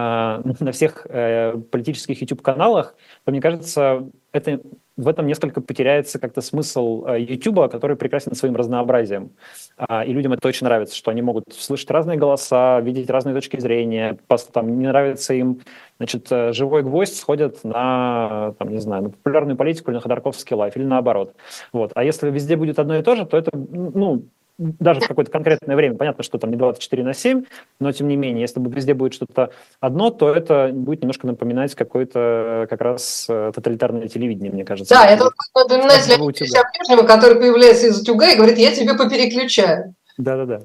[0.59, 4.61] на всех э, политических YouTube-каналах, то, мне кажется, это,
[4.99, 9.31] в этом несколько потеряется как-то смысл э, YouTube, который прекрасен своим разнообразием.
[9.77, 13.59] Э, и людям это очень нравится, что они могут слышать разные голоса, видеть разные точки
[13.59, 14.17] зрения.
[14.27, 15.61] Просто там не нравится им,
[15.97, 20.55] значит, э, живой гвоздь сходят на, там, не знаю, на популярную политику или на Ходорковский
[20.55, 21.33] лайф, или наоборот.
[21.71, 21.91] Вот.
[21.95, 24.23] А если везде будет одно и то же, то это, ну,
[24.59, 27.45] даже в какое-то конкретное время, понятно, что там не 24 на 7,
[27.79, 32.67] но тем не менее, если везде будет что-то одно, то это будет немножко напоминать какое-то
[32.69, 34.93] как раз э, тоталитарное телевидение, мне кажется.
[34.93, 39.95] Да, это будет напоминать Леонида Прежнего, который появляется из утюга и говорит, я тебе попереключаю.
[40.17, 40.61] Да-да-да.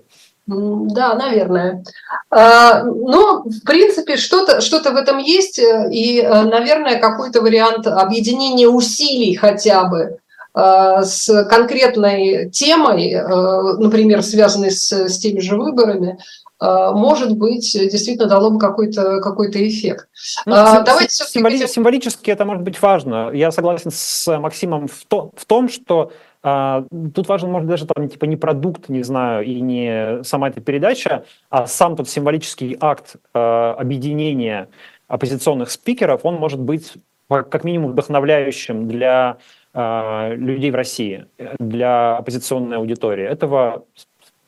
[0.47, 1.85] Да, наверное.
[2.29, 7.87] А, ну, в принципе, что-то что в этом есть, э, и, э, наверное, какой-то вариант
[7.87, 10.24] объединения усилий хотя бы Э,
[10.57, 16.19] с конкретной темой, э, например, связанной с, с теми же выборами,
[16.61, 20.09] э, может быть, действительно дало бы какой-то какой эффект.
[20.47, 23.31] Ну, Давайте символи- символически это может быть важно.
[23.33, 26.13] Я согласен с Максимом в, то, в том, что
[26.47, 30.61] а, тут важен, может, даже там, типа, не продукт, не знаю, и не сама эта
[30.61, 34.69] передача, а сам тот символический акт а, объединения
[35.09, 36.93] оппозиционных спикеров, он может быть
[37.29, 39.39] как минимум вдохновляющим для
[39.73, 41.27] э, людей в России,
[41.59, 43.25] для оппозиционной аудитории.
[43.25, 43.85] Этого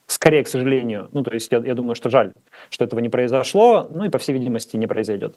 [0.07, 2.33] скорее, к сожалению, ну, то есть я, я думаю, что жаль,
[2.71, 5.37] что этого не произошло, ну и, по всей видимости, не произойдет.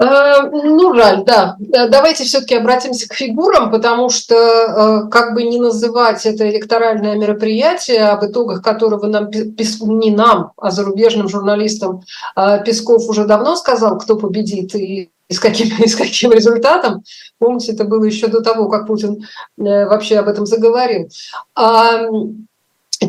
[0.00, 1.56] Э, ну, жаль, да.
[1.74, 7.16] Э, давайте все-таки обратимся к фигурам, потому что э, как бы не называть это электоральное
[7.16, 12.02] мероприятие, об итогах которого нам, не нам, а зарубежным журналистам
[12.64, 17.02] Песков уже давно сказал, кто победит и и с каким, и с каким результатом.
[17.38, 21.08] Помните, это было еще до того, как Путин вообще об этом заговорил.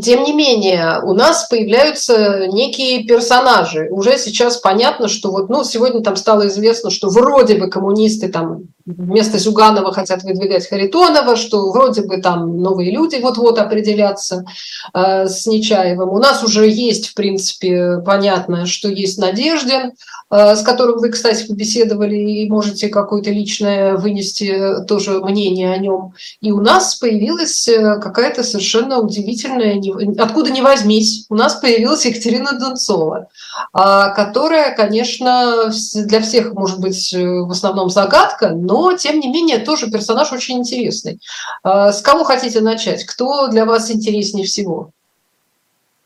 [0.02, 3.90] Тем не менее, у нас появляются некие персонажи.
[3.92, 8.70] Уже сейчас понятно, что вот, ну, сегодня там стало известно, что вроде бы коммунисты там
[8.98, 14.46] вместо Зюганова хотят выдвигать Харитонова, что вроде бы там новые люди вот-вот определятся
[14.94, 16.10] э, с Нечаевым.
[16.10, 19.92] У нас уже есть, в принципе, понятно, что есть Надеждин,
[20.30, 26.14] э, с которым вы, кстати, побеседовали и можете какое-то личное вынести тоже мнение о нем.
[26.42, 29.82] И у нас появилась э, какая-то совершенно удивительная
[30.18, 33.28] откуда ни возьмись, у нас появилась Екатерина Донцова,
[33.72, 39.90] которая, конечно, для всех может быть э, в основном загадка, но, тем не менее, тоже
[39.90, 41.20] персонаж очень интересный.
[41.64, 43.06] А, с кого хотите начать?
[43.06, 44.92] Кто для вас интереснее всего?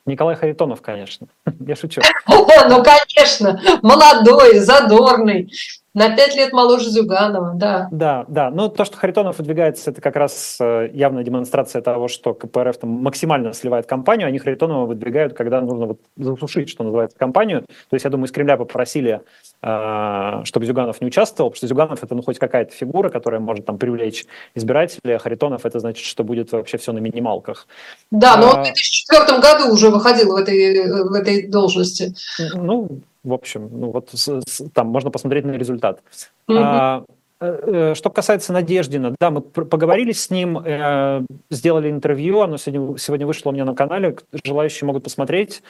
[0.05, 1.27] Николай Харитонов, конечно.
[1.59, 2.01] Я шучу.
[2.27, 5.51] Ну, конечно, молодой, задорный.
[5.95, 7.87] На пять лет моложе Зюганова, да.
[7.89, 8.49] Да, да.
[8.49, 12.89] Ну, то, что Харитонов выдвигается, это как раз э, явная демонстрация того, что КПРФ там
[12.89, 14.27] максимально сливает компанию.
[14.27, 17.61] Они Харитонова выдвигают, когда нужно вот засушить, что называется, компанию.
[17.61, 19.21] То есть, я думаю, из Кремля попросили,
[19.61, 23.65] э, чтобы Зюганов не участвовал, потому что Зюганов– это ну, хоть какая-то фигура, которая может
[23.65, 27.67] там привлечь избирателей, а Харитонов– это значит, что будет вообще все на минималках.
[28.11, 32.13] Да, но он в 2004 году уже выходил в этой, в этой должности.
[32.53, 36.01] Ну, в общем, ну вот с, с, там можно посмотреть на результат.
[36.49, 36.57] Mm-hmm.
[36.57, 37.03] А,
[37.41, 42.97] э, э, что касается Надеждина, да, мы поговорили с ним, э, сделали интервью, оно сегодня,
[42.97, 45.63] сегодня вышло у меня на канале, желающие могут посмотреть.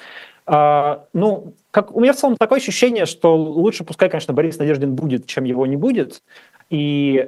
[0.45, 4.93] А, ну, как, у меня в целом такое ощущение, что лучше пускай, конечно, Борис Надеждин
[4.93, 6.21] будет, чем его не будет.
[6.69, 7.27] И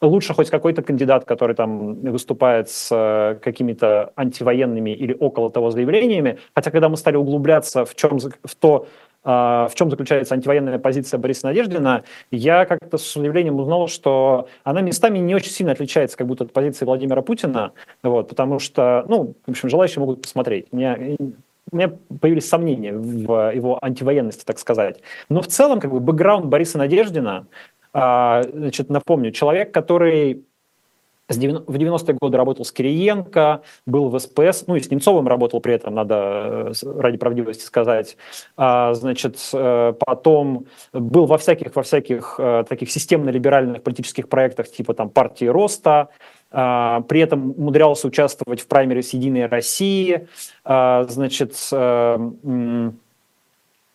[0.00, 6.38] лучше хоть какой-то кандидат, который там выступает с э, какими-то антивоенными или около того заявлениями.
[6.54, 8.86] Хотя, когда мы стали углубляться в, чем, в то,
[9.24, 14.80] а, в чем заключается антивоенная позиция Бориса Надеждина, я как-то с удивлением узнал, что она
[14.80, 17.72] местами не очень сильно отличается как будто от позиции Владимира Путина,
[18.02, 20.66] вот, потому что, ну, в общем, желающие могут посмотреть.
[20.70, 20.96] У меня,
[21.70, 25.00] у меня появились сомнения в его антивоенности, так сказать.
[25.28, 27.46] Но в целом, как бы, бэкграунд Бориса Надеждина,
[27.92, 30.44] значит, напомню, человек, который
[31.28, 35.74] в 90-е годы работал с Кириенко, был в СПС, ну и с Немцовым работал при
[35.74, 38.16] этом, надо э, ради правдивости сказать.
[38.56, 44.94] А, значит, э, потом был во всяких, во всяких э, таких системно-либеральных политических проектах типа
[44.94, 46.08] там партии Роста,
[46.50, 50.28] а, при этом умудрялся участвовать в праймере с Единой России,
[50.64, 51.54] значит,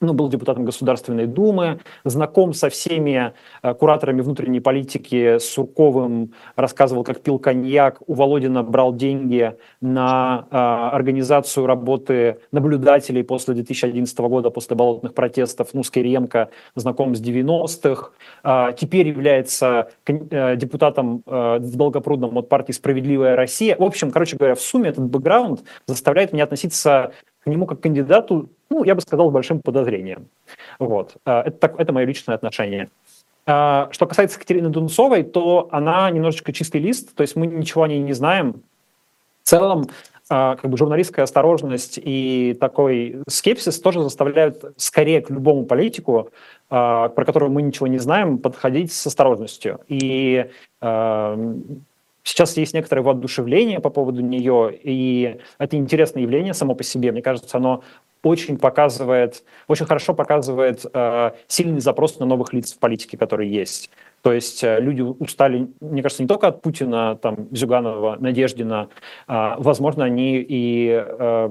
[0.03, 7.03] ну, был депутатом Государственной Думы, знаком со всеми э, кураторами внутренней политики, с Сурковым, рассказывал,
[7.03, 14.49] как пил коньяк, у Володина брал деньги на э, организацию работы наблюдателей после 2011 года,
[14.49, 18.11] после болотных протестов, ну, с Кириенко знаком с 90-х,
[18.43, 23.75] э, теперь является э, депутатом э, в Долгопрудном от партии «Справедливая Россия».
[23.77, 27.83] В общем, короче говоря, в сумме этот бэкграунд заставляет меня относиться к нему как к
[27.83, 30.27] кандидату ну, я бы сказал, с большим подозрением.
[30.79, 31.15] Вот.
[31.25, 32.89] А, это, так, это мое личное отношение.
[33.45, 37.87] А, что касается Екатерины Дунцовой, то она немножечко чистый лист, то есть мы ничего о
[37.87, 38.63] ней не знаем.
[39.43, 39.89] В целом,
[40.27, 46.29] а, как бы журналистская осторожность и такой скепсис тоже заставляют скорее к любому политику,
[46.69, 49.81] про которого мы ничего не знаем, подходить с осторожностью.
[49.87, 50.49] И
[52.25, 57.11] Сейчас есть некоторое воодушевление по поводу нее, и это интересное явление само по себе.
[57.11, 57.83] Мне кажется, оно
[58.23, 63.89] очень показывает, очень хорошо показывает э, сильный запрос на новых лиц в политике, которые есть.
[64.21, 68.89] То есть э, люди устали, мне кажется, не только от Путина, там, Зюганова, Надеждина,
[69.27, 71.49] э, возможно, они и э,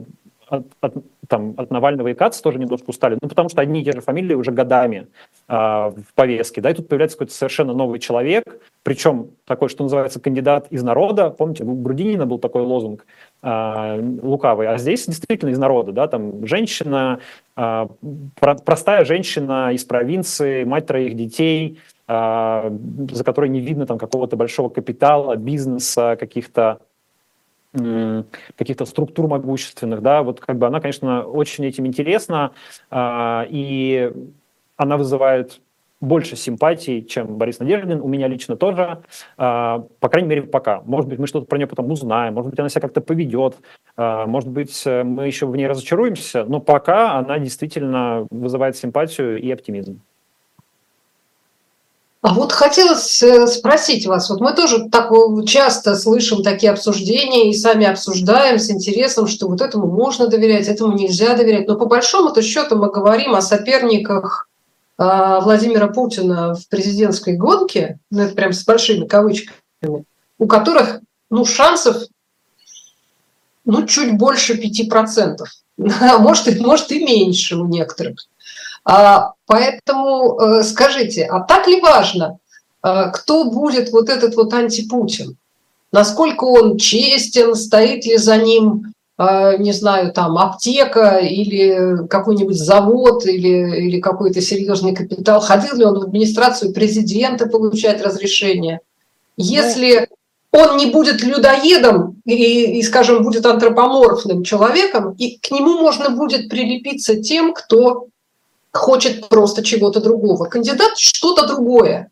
[0.53, 0.95] от, от,
[1.29, 4.01] там, от Навального и Каца тоже немножко устали, ну, потому что одни и те же
[4.01, 5.09] фамилии уже годами
[5.49, 8.45] э, в повестке, да, и тут появляется какой-то совершенно новый человек,
[8.83, 13.07] причем такой, что называется, кандидат из народа, помните, у Грудинина был такой лозунг
[13.43, 17.19] лукавый, а здесь действительно из народа, да, там женщина,
[17.55, 17.89] про,
[18.65, 22.79] простая женщина из провинции, мать троих детей, э,
[23.11, 26.79] за которой не видно там какого-то большого капитала, бизнеса, каких-то
[27.73, 32.53] каких-то структур могущественных, да, вот как бы она, конечно, очень этим интересна,
[32.95, 34.13] и
[34.77, 35.59] она вызывает
[36.03, 39.03] больше симпатий, чем Борис Надеждин, у меня лично тоже,
[39.39, 40.83] э, по крайней мере, пока.
[40.85, 43.57] Может быть, мы что-то про нее потом узнаем, может быть, она себя как-то поведет,
[43.97, 49.51] э, может быть, мы еще в ней разочаруемся, но пока она действительно вызывает симпатию и
[49.51, 50.03] оптимизм.
[52.23, 55.11] А вот хотелось э, спросить вас, вот мы тоже так
[55.45, 60.93] часто слышим такие обсуждения и сами обсуждаем с интересом, что вот этому можно доверять, этому
[60.93, 61.67] нельзя доверять.
[61.67, 64.52] Но по большому-то счету мы говорим о соперниках а,
[64.99, 70.05] Владимира Путина в президентской гонке, ну это прям с большими кавычками,
[70.39, 71.97] у которых ну, шансов
[73.65, 75.37] ну, чуть больше 5%,
[76.01, 78.17] а может, может и меньше у некоторых.
[78.85, 82.39] А, поэтому э, скажите, а так ли важно,
[82.83, 85.37] э, кто будет вот этот вот антипутин?
[85.93, 88.93] Насколько он честен, стоит ли за ним,
[89.59, 95.41] не знаю, там аптека или какой-нибудь завод или, или какой-то серьезный капитал?
[95.41, 98.81] Ходил ли он в администрацию президента получать разрешение?
[99.37, 100.09] Если
[100.53, 106.51] он не будет людоедом и, и, скажем, будет антропоморфным человеком, и к нему можно будет
[106.51, 108.09] прилепиться тем, кто
[108.73, 110.45] хочет просто чего-то другого.
[110.45, 112.11] Кандидат что-то другое.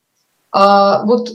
[0.52, 1.32] А вот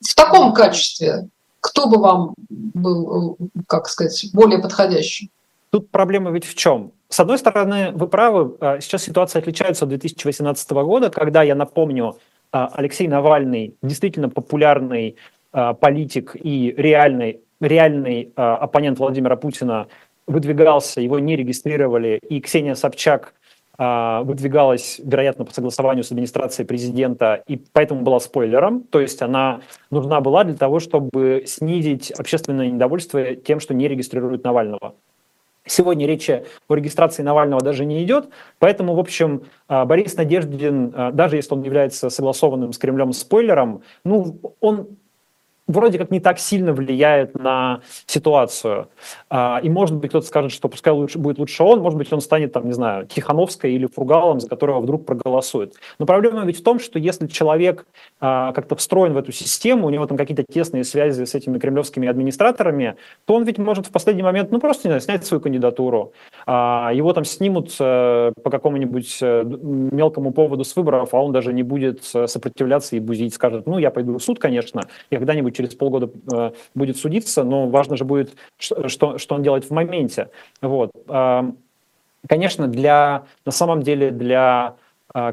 [0.00, 1.28] в таком качестве
[1.66, 3.36] кто бы вам был,
[3.66, 5.32] как сказать, более подходящий?
[5.70, 6.92] Тут проблема ведь в чем?
[7.08, 12.18] С одной стороны, вы правы, а, сейчас ситуация отличается от 2018 года, когда, я напомню,
[12.52, 15.16] а, Алексей Навальный действительно популярный
[15.52, 19.88] а, политик и реальный, реальный оппонент Владимира Путина
[20.28, 23.34] выдвигался, его не регистрировали, и Ксения Собчак
[23.78, 29.60] выдвигалась, вероятно, по согласованию с администрацией президента, и поэтому была спойлером, то есть она
[29.90, 34.94] нужна была для того, чтобы снизить общественное недовольство тем, что не регистрируют Навального.
[35.66, 38.28] Сегодня речи о регистрации Навального даже не идет,
[38.60, 43.82] поэтому, в общем, а, Борис Надеждин, а, даже если он является согласованным с Кремлем спойлером,
[44.04, 44.86] ну, он
[45.66, 48.88] вроде как не так сильно влияет на ситуацию.
[49.28, 52.20] А, и, может быть, кто-то скажет, что пускай лучше, будет лучше он, может быть, он
[52.20, 55.74] станет, там, не знаю, Тихановской или Фургалом, за которого вдруг проголосует.
[55.98, 57.86] Но проблема ведь в том, что если человек
[58.20, 62.08] а, как-то встроен в эту систему, у него там какие-то тесные связи с этими кремлевскими
[62.08, 66.12] администраторами, то он ведь может в последний момент, ну, просто, не знаю, снять свою кандидатуру.
[66.46, 71.52] А, его там снимут э, по какому-нибудь э, мелкому поводу с выборов, а он даже
[71.52, 75.55] не будет э, сопротивляться и бузить, скажет, ну, я пойду в суд, конечно, я когда-нибудь
[75.56, 80.30] через полгода э, будет судиться, но важно же будет, что, что он делает в моменте.
[80.60, 80.90] Вот.
[81.08, 81.42] Э,
[82.28, 84.76] конечно, для, на самом деле для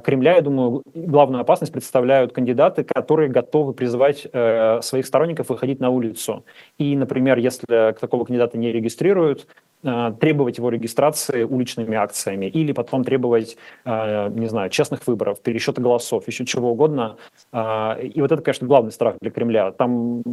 [0.04, 5.90] Кремля, я думаю, главную опасность представляют кандидаты, которые готовы призывать э, своих сторонников выходить на
[5.90, 6.46] улицу.
[6.78, 9.48] И, например, если такого кандидата не регистрируют,
[9.84, 15.82] Э, требовать его регистрации уличными акциями или потом требовать, э, не знаю, честных выборов, пересчета
[15.82, 17.18] голосов, еще чего угодно.
[17.52, 19.72] Э, и вот это, конечно, главный страх для Кремля.
[19.72, 20.24] Там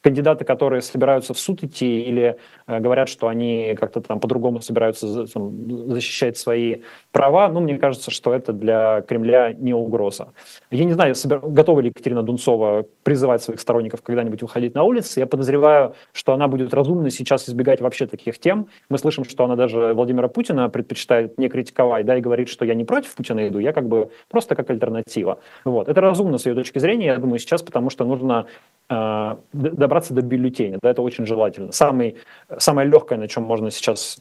[0.00, 2.36] кандидаты, которые собираются в суд идти или
[2.66, 6.78] говорят, что они как-то там по-другому собираются защищать свои
[7.12, 10.32] права, ну, мне кажется, что это для Кремля не угроза.
[10.70, 15.20] Я не знаю, готова ли Екатерина Дунцова призывать своих сторонников когда-нибудь выходить на улицы.
[15.20, 18.68] Я подозреваю, что она будет разумно сейчас избегать вообще таких тем.
[18.88, 22.74] Мы слышим, что она даже Владимира Путина предпочитает не критиковать, да, и говорит, что я
[22.74, 25.38] не против Путина иду, я как бы просто как альтернатива.
[25.64, 25.88] Вот.
[25.88, 28.46] Это разумно с ее точки зрения, я думаю, сейчас, потому что нужно
[28.88, 30.78] э, добраться до бюллетеня.
[30.82, 31.72] Да, это очень желательно.
[31.72, 32.16] Самый,
[32.56, 34.18] самое легкое, на чем можно сейчас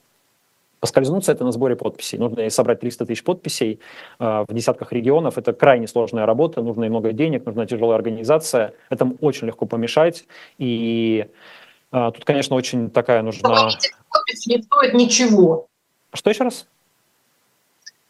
[0.81, 2.17] поскользнуться, это на сборе подписей.
[2.17, 3.79] Нужно собрать 300 тысяч подписей
[4.19, 5.37] э, в десятках регионов.
[5.37, 8.73] Это крайне сложная работа, нужно и много денег, нужна тяжелая организация.
[8.89, 10.25] Этому очень легко помешать.
[10.57, 11.27] И
[11.93, 13.69] э, тут, конечно, очень такая нужна...
[14.09, 15.67] Подписи не стоит ничего.
[16.13, 16.67] Что еще раз?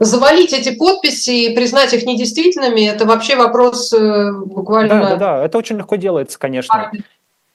[0.03, 4.89] завалить эти подписи и признать их недействительными, это вообще вопрос э, буквально...
[4.89, 6.91] Да, да, да, это очень легко делается, конечно.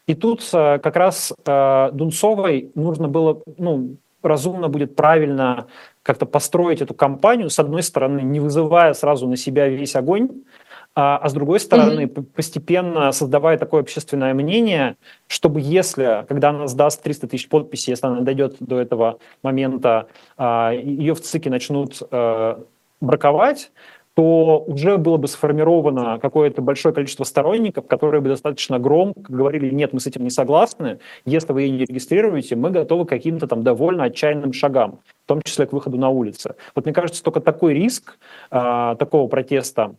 [0.07, 3.97] И тут э, как раз э, Дунцовой нужно было, ну,
[4.29, 5.67] разумно будет правильно
[6.03, 10.31] как-то построить эту кампанию, с одной стороны, не вызывая сразу на себя весь огонь,
[10.95, 12.25] а, а с другой стороны, mm-hmm.
[12.35, 14.97] постепенно создавая такое общественное мнение,
[15.27, 20.09] чтобы если, когда она сдаст 300 тысяч подписей, если она дойдет до этого момента,
[20.39, 22.65] а, ее в ЦИКе начнут а,
[23.03, 23.73] браковать,
[24.17, 29.93] то уже было бы сформировано какое-то большое количество сторонников, которые бы достаточно громко говорили, нет,
[29.93, 33.63] мы с этим не согласны, если вы ее не регистрируете, мы готовы к каким-то там
[33.63, 36.55] довольно отчаянным шагам, в том числе к выходу на улицы.
[36.75, 38.19] Вот мне кажется, только такой риск
[38.51, 39.95] э, такого протеста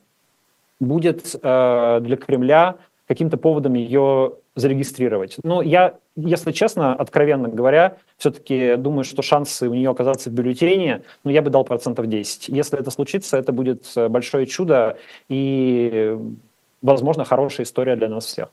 [0.80, 2.78] будет э, для Кремля
[3.08, 5.38] каким-то поводом ее зарегистрировать.
[5.44, 11.04] Но я, если честно, откровенно говоря, все-таки думаю, что шансы у нее оказаться в бюллетене,
[11.24, 12.50] ну, я бы дал процентов 10.
[12.50, 14.98] Если это случится, это будет большое чудо
[15.30, 16.18] и,
[16.82, 18.50] возможно, хорошая история для нас всех.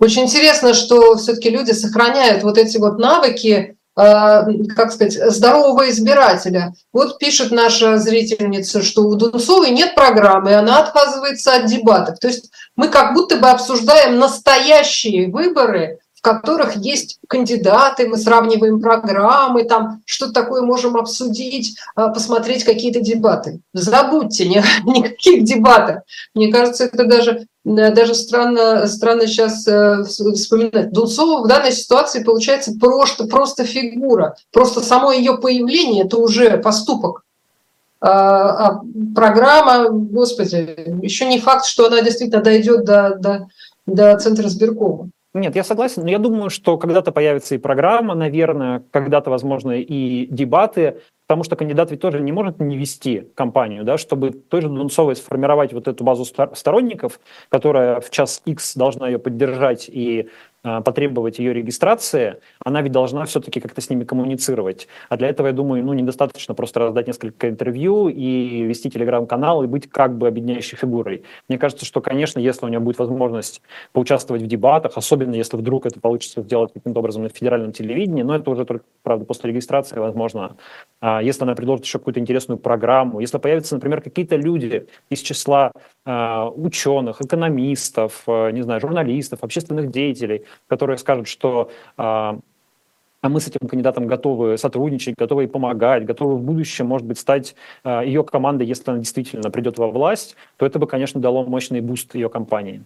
[0.00, 6.74] Очень интересно, что все-таки люди сохраняют вот эти вот навыки как сказать, здорового избирателя.
[6.92, 12.18] Вот пишет наша зрительница, что у Дунцовой нет программы, и она отказывается от дебатов.
[12.18, 18.80] То есть мы как будто бы обсуждаем настоящие выборы, в которых есть кандидаты, мы сравниваем
[18.80, 23.60] программы, там что-то такое можем обсудить, а, посмотреть какие-то дебаты.
[23.74, 24.46] Забудьте,
[24.84, 25.98] никаких дебатов.
[26.34, 30.92] Мне кажется, это даже Э, даже странно, странно сейчас э, вспоминать.
[30.92, 34.36] Дунцова в данной ситуации получается просто, просто фигура.
[34.52, 37.24] Просто само ее появление– это уже поступок.
[38.00, 38.80] А, а
[39.14, 43.48] программа, господи, еще не факт, что она действительно дойдет до, до,
[43.86, 45.08] до центра сберкома.
[45.34, 50.26] Нет, я согласен, но я думаю, что когда-то появится и программа, наверное, когда-то, возможно, и
[50.26, 54.68] дебаты, потому что кандидат ведь тоже не может не вести кампанию, да, чтобы той же
[54.68, 57.18] Дунцовой сформировать вот эту базу сторонников,
[57.48, 60.28] которая в час X должна ее поддержать и
[60.64, 64.88] потребовать ее регистрации, она ведь должна все-таки как-то с ними коммуницировать.
[65.08, 69.66] А для этого, я думаю, ну, недостаточно просто раздать несколько интервью и вести телеграм-канал и
[69.66, 71.22] быть как бы объединяющей фигурой.
[71.48, 73.60] Мне кажется, что, конечно, если у нее будет возможность
[73.92, 78.34] поучаствовать в дебатах, особенно если вдруг это получится сделать каким-то образом на федеральном телевидении, но
[78.34, 80.56] это уже только, правда, после регистрации возможно.
[81.00, 85.72] А если она предложит еще какую-то интересную программу, если появятся, например, какие-то люди из числа
[86.06, 92.02] э, ученых, экономистов, э, не знаю, журналистов, общественных деятелей, которые скажут, что э,
[93.24, 97.54] а мы с этим кандидатом готовы сотрудничать, готовы помогать, готовы в будущем, может быть, стать
[97.82, 101.80] э, ее командой, если она действительно придет во власть, то это бы, конечно, дало мощный
[101.80, 102.84] boost ее кампании.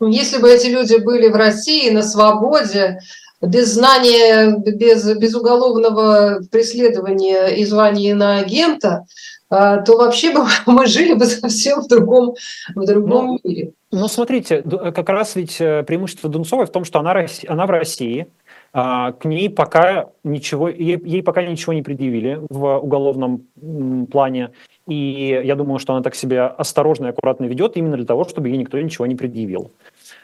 [0.00, 2.98] Если бы эти люди были в России на свободе,
[3.40, 9.06] без звания, без, без уголовного преследования и звания иноагента,
[9.50, 12.34] то вообще бы мы жили бы совсем в другом,
[12.74, 13.72] в другом ну, мире.
[13.92, 18.26] Ну, смотрите, как раз ведь э, преимущество Дунцовой в том, что она, она в России,
[18.76, 23.46] а, к ней пока ничего, ей, ей пока ничего не предъявили в уголовном
[24.10, 24.50] плане.
[24.88, 28.48] И я думаю, что она так себя осторожно и аккуратно ведет именно для того, чтобы
[28.48, 29.70] ей никто ничего не предъявил.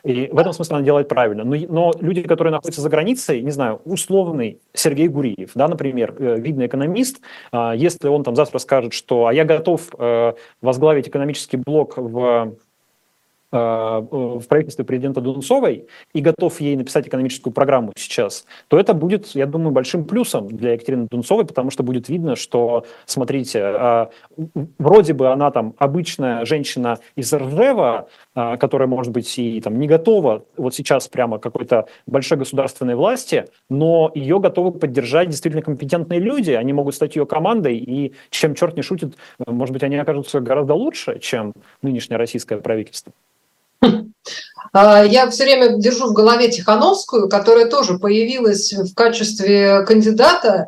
[0.04, 1.44] И в этом смысле она делает правильно.
[1.44, 6.40] Но, но люди, которые находятся за границей, не знаю, условный Сергей Гуриев, да, например, э,
[6.40, 7.20] видный экономист,
[7.52, 12.56] а, если он там завтра скажет, что а я готов э, возглавить экономический блок в
[13.52, 19.26] Э, в правительстве президента Дунцовой и готов ей написать экономическую программу сейчас, то это будет,
[19.34, 24.06] я думаю, большим плюсом для Екатерины Дунцовой, потому что будет видно, что, смотрите, э,
[24.78, 30.44] вроде бы она там обычная женщина из Ржева, которая, может быть, и там не готова
[30.56, 36.72] вот сейчас прямо какой-то большой государственной власти, но ее готовы поддержать действительно компетентные люди, они
[36.72, 39.14] могут стать ее командой, и чем черт не шутит,
[39.46, 43.12] может быть, они окажутся гораздо лучше, чем нынешнее российское правительство.
[44.72, 50.66] А, я все время держу в голове Тихановскую, которая тоже появилась в качестве кандидата,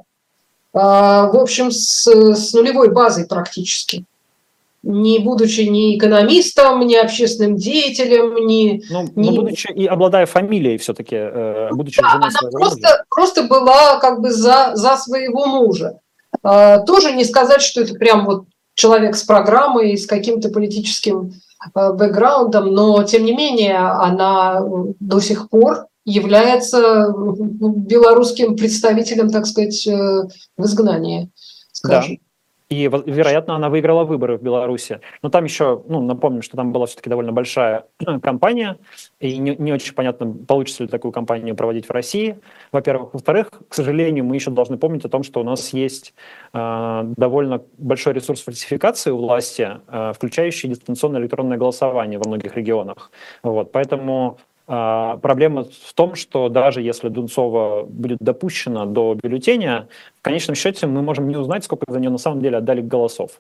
[0.73, 4.05] а, в общем, с, с нулевой базой практически.
[4.83, 8.83] Не будучи ни экономистом, ни общественным деятелем, ни...
[8.91, 9.31] Ну, ни...
[9.31, 14.31] Но будучи и обладая фамилией все-таки, э, будучи да, она просто, просто была как бы
[14.31, 16.01] за, за своего мужа.
[16.43, 21.33] А, тоже не сказать, что это прям вот человек с программой, с каким-то политическим
[21.75, 24.63] Э, бэкграундом, но тем не менее она
[25.01, 30.23] до сих пор является белорусским представителем, так сказать, э,
[30.57, 31.31] в изгнании.
[31.71, 32.17] Скажем.
[32.17, 32.32] Да.
[32.73, 35.01] И, вероятно, она выиграла выборы в Беларуси.
[35.21, 37.85] Но там еще, ну, напомню, что там была все-таки довольно большая
[38.23, 38.79] кампания,
[39.21, 42.39] и не, не очень понятно, получится ли такую кампанию проводить в России,
[42.73, 43.13] во-первых.
[43.13, 46.15] Во-вторых, к сожалению, мы еще должны помнить о том, что у нас есть
[46.55, 53.11] э, довольно большой ресурс фальсификации у власти, э, включающий дистанционное электронное голосование во многих регионах.
[53.43, 54.39] Вот, поэтому
[54.75, 60.87] а, проблема в том, что даже если Дунцова будет допущена до бюллетеня, в конечном счете
[60.87, 63.33] мы можем не узнать, сколько за нее на самом деле отдали голосов.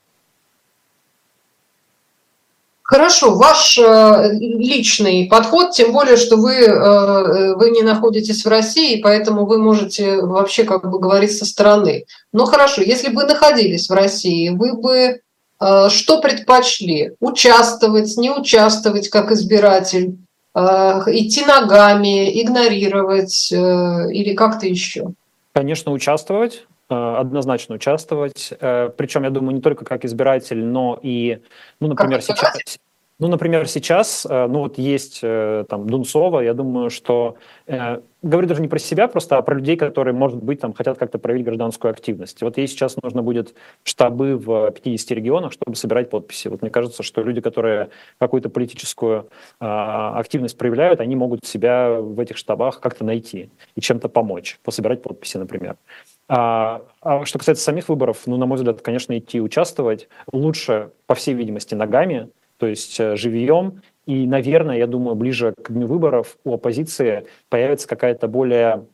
[2.82, 9.00] Хорошо, ваш э, личный подход, тем более, что вы, э, вы не находитесь в России,
[9.00, 12.04] поэтому вы можете вообще как бы говорить со стороны.
[12.34, 15.20] Но хорошо, если бы находились в России, вы бы
[15.60, 17.12] э, что предпочли?
[17.20, 20.18] Участвовать, не участвовать как избиратель?
[20.54, 25.12] Э, идти ногами, игнорировать э, или как-то еще?
[25.52, 28.52] Конечно, участвовать э, однозначно участвовать.
[28.58, 31.40] Причем, я думаю, не только как избиратель, но и,
[31.80, 32.78] ну, например, сейчас,
[33.22, 37.36] ну, например, сейчас, э, ну вот есть э, там Дунцова, я думаю, что
[37.68, 40.98] э, говорю даже не про себя, просто а про людей, которые, может быть, там хотят
[40.98, 42.40] как-то проявить гражданскую активность.
[42.42, 46.48] Вот ей сейчас нужно будет штабы в 50 регионах, чтобы собирать подписи.
[46.48, 49.28] Вот мне кажется, что люди, которые какую-то политическую
[49.60, 55.02] э, активность проявляют, они могут себя в этих штабах как-то найти и чем-то помочь, пособирать
[55.02, 55.76] подписи, например.
[56.28, 61.14] А, а что касается самих выборов, ну, на мой взгляд, конечно, идти участвовать лучше, по
[61.14, 62.30] всей видимости, ногами,
[62.62, 63.82] то есть э, живьем.
[64.06, 68.86] И, наверное, я думаю, ближе к дню выборов у оппозиции появится какая-то более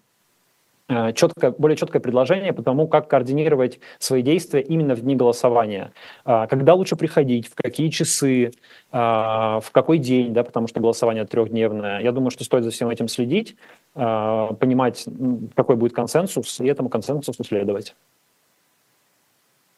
[0.88, 5.92] э, четкое, более четкое предложение по тому, как координировать свои действия именно в дни голосования.
[6.26, 8.52] А, когда лучше приходить, в какие часы,
[8.92, 12.00] а, в какой день, да, потому что голосование трехдневное.
[12.00, 13.56] Я думаю, что стоит за всем этим следить,
[13.94, 15.06] а, понимать,
[15.54, 17.94] какой будет консенсус, и этому консенсусу следовать.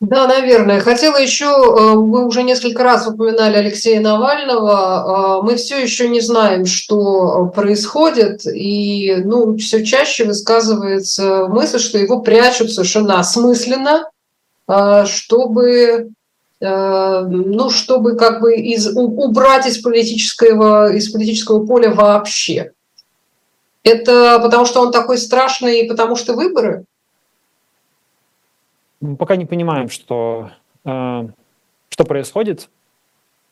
[0.01, 0.81] Да, наверное.
[0.81, 6.23] Хотела еще, э, вы уже несколько раз упоминали Алексея Навального, э, мы все еще не
[6.23, 14.09] знаем, что происходит, и ну, все чаще высказывается мысль, что его прячут совершенно осмысленно,
[14.69, 16.11] э, чтобы
[16.63, 22.73] ну, чтобы как бы из, убрать из политического, из политического поля вообще.
[23.83, 26.85] Это потому что он такой страшный, потому что выборы?
[29.01, 30.51] Мы пока не понимаем, что,
[30.85, 31.29] э,
[31.89, 32.69] что происходит.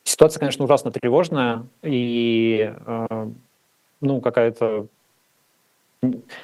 [0.05, 3.29] Ситуация, конечно, ужасно тревожная и э,
[4.01, 4.87] ну, какая-то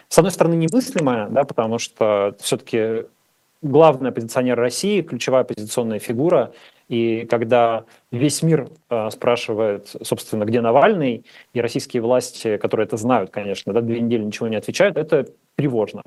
[0.09, 3.07] с одной стороны, немыслимая, да, потому что все-таки
[3.63, 6.53] главный оппозиционер России, ключевая оппозиционная фигура,
[6.89, 11.25] и когда весь мир э, спрашивает, собственно, где Навальный,
[11.55, 16.03] и российские власти, которые это знают, конечно, да, две недели ничего не отвечают, это тревожно.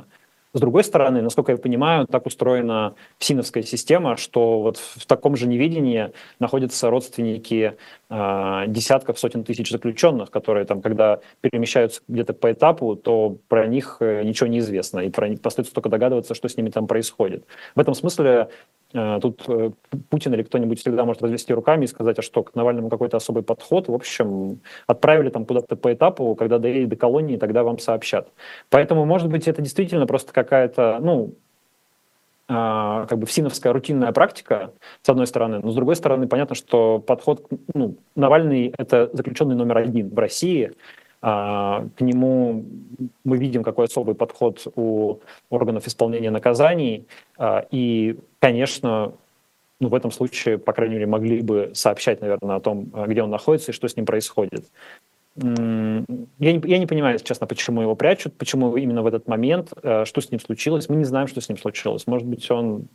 [0.53, 5.47] С другой стороны, насколько я понимаю, так устроена СИНовская система, что вот в таком же
[5.47, 7.77] невидении находятся родственники
[8.09, 13.97] э, десятков, сотен тысяч заключенных, которые там, когда перемещаются где-то по этапу, то про них
[13.99, 17.45] э, ничего не известно, и про них остается только догадываться, что с ними там происходит.
[17.75, 18.49] В этом смысле
[18.91, 19.71] тут э,
[20.09, 23.43] Путин или кто-нибудь всегда может развести руками и сказать, а что, к Навальному какой-то особый
[23.43, 23.87] подход.
[23.87, 28.31] В общем, отправили там куда-то по этапу, когда доедет до колонии, тогда вам сообщат.
[28.69, 31.33] Поэтому, может быть, это действительно просто какая-то, ну,
[32.49, 34.71] а, как бы всиновская рутинная практика,
[35.01, 39.79] с одной стороны, но с другой стороны, понятно, что подход, ну, Навальный– это заключенный номер
[39.79, 40.71] один в России,
[41.19, 42.65] к нему
[43.23, 47.07] мы видим, какой особый подход у органов исполнения наказаний.
[47.37, 49.13] А, и, конечно,
[49.79, 53.23] ну, в этом случае, по крайней мере, могли бы сообщать, наверное, о том, а, где
[53.23, 54.65] он находится и что с ним происходит.
[55.35, 55.43] Я
[56.05, 56.07] не,
[56.39, 60.39] я не понимаю, честно, почему его прячут, почему именно в этот момент, что с ним
[60.39, 60.89] случилось.
[60.89, 62.07] Мы не знаем, что с ним случилось.
[62.07, 62.87] Может быть, он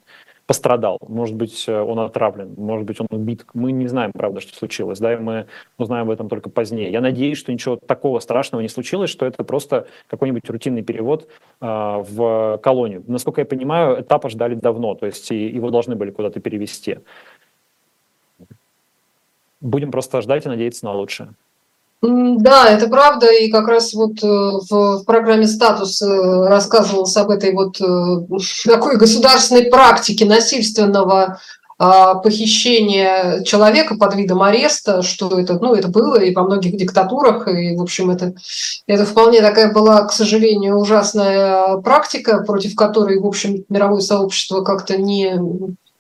[0.53, 3.47] пострадал, может быть, э, он отравлен, может быть, он убит.
[3.55, 5.47] Мы не знаем, правда, что случилось, да, и мы
[5.79, 6.93] узнаем об этом только позднее.
[6.93, 11.27] Я надеюсь, что ничего такого страшного не случилось, что это просто какой-нибудь рутинный перевод
[11.63, 13.03] э, в колонию.
[13.07, 16.99] Насколько я понимаю, этапа ждали давно, то есть его должны были куда-то перевести.
[19.63, 21.31] Будем просто ждать и надеяться на лучшее.
[22.03, 27.53] Да, это правда, и как раз вот э, в, программе «Статус» э, рассказывалось об этой
[27.53, 28.27] вот э,
[28.65, 31.39] такой государственной практике насильственного
[31.79, 37.49] а, похищения человека под видом ареста, что это, ну, это было и во многих диктатурах,
[37.49, 38.35] и, в общем, это,
[38.87, 44.97] это вполне такая была, к сожалению, ужасная практика, против которой, в общем, мировое сообщество как-то
[44.97, 45.37] не,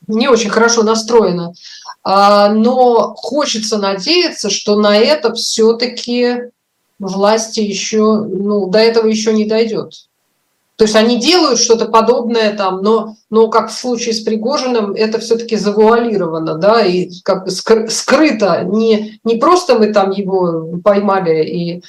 [0.06, 1.52] не очень хорошо настроено.
[2.04, 6.50] А, но хочется надеяться, что на это все-таки
[6.98, 10.08] власти еще, ну, до этого еще не дойдет.
[10.76, 15.18] То есть они делают что-то подобное там, но, но как в случае с Пригожиным, это
[15.18, 18.64] все-таки завуалировано, да, и как бы скрыто.
[18.64, 21.82] Не, не просто мы там его поймали и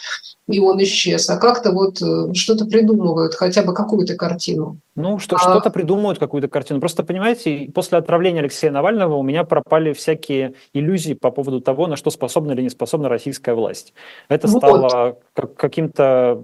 [0.48, 4.78] и он исчез, а как-то вот э, что-то придумывают, хотя бы какую-то картину.
[4.96, 5.40] Ну, что, а...
[5.40, 6.82] что-то придумывают, какую-то картину.
[6.82, 11.96] Просто, понимаете, после отравления Алексея Навального у меня пропали всякие иллюзии по поводу того, на
[11.96, 13.94] что способна или не способна российская власть.
[14.28, 14.58] Это вот.
[14.58, 16.44] стало как, каким-то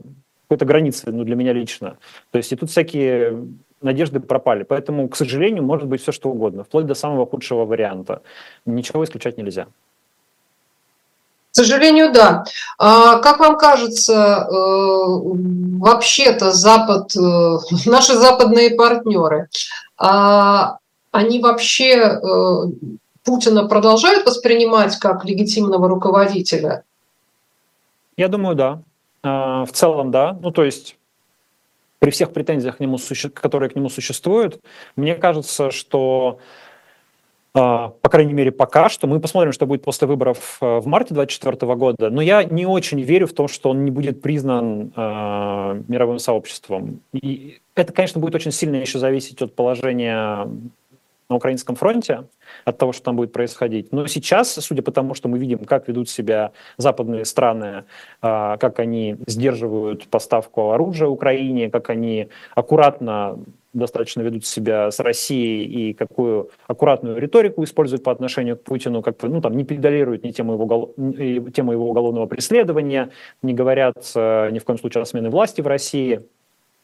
[0.50, 1.98] какой-то границей ну, для меня лично.
[2.32, 3.46] То есть и тут всякие
[3.82, 4.64] надежды пропали.
[4.64, 8.24] Поэтому, к сожалению, может быть все что угодно, вплоть до самого худшего варианта.
[8.66, 9.68] Ничего исключать нельзя.
[11.52, 12.46] К сожалению, да.
[12.80, 14.56] А как вам кажется, э,
[15.78, 19.50] вообще-то Запад, э, наши западные партнеры,
[19.98, 20.78] а
[21.12, 22.18] они вообще э,
[23.24, 26.84] Путина продолжают воспринимать как легитимного руководителя?
[28.18, 28.82] Я думаю, да.
[29.24, 30.38] А, в целом, да.
[30.42, 30.98] Ну, то есть
[32.00, 32.98] при всех претензиях, к нему,
[33.34, 34.60] которые к нему существуют,
[34.96, 36.40] мне кажется, что
[37.54, 39.08] а, по крайней мере, пока что.
[39.08, 42.10] Мы посмотрим, что будет после выборов э, в марте 2024 года.
[42.10, 47.02] Но я не очень верю в то, что он не будет признан мировым сообществом.
[47.12, 50.48] И это, конечно, будет очень сильно еще зависеть от положения
[51.30, 52.26] на украинском фронте,
[52.66, 53.92] от того, что там будет происходить.
[53.92, 57.86] Но сейчас, судя по тому, что мы видим, как ведут себя западные страны,
[58.22, 63.38] э, как они сдерживают поставку оружия Украине, как они аккуратно
[63.74, 69.22] достаточно ведут себя с Россией и какую аккуратную риторику используют по отношению к Путину, как
[69.22, 70.94] ну, там, не педалируют ни тему его,
[71.52, 73.12] тему его уголовного преследования,
[73.44, 76.22] не говорят э, ни в коем случае о смене власти в России.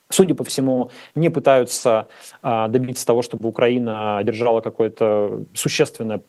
[0.10, 2.08] Судя по всему, не пытаются
[2.42, 6.22] а, добиться того, чтобы Украина держала какое-то существенное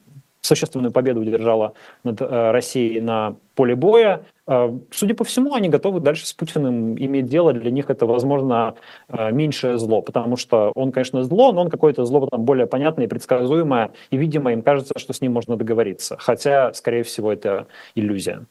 [0.47, 1.75] существенную победу удержала
[2.05, 4.25] над э, Россией на поле боя.
[4.47, 7.53] Э, судя по всему, они готовы дальше с Путиным иметь дело.
[7.53, 8.75] Для них это, возможно,
[9.09, 13.07] э, меньшее зло, потому что он, конечно, зло, но он какое-то зло там более понятное
[13.07, 16.17] и предсказуемое, и, видимо, им кажется, что с ним можно договориться.
[16.19, 18.47] Хотя, скорее всего, это иллюзия.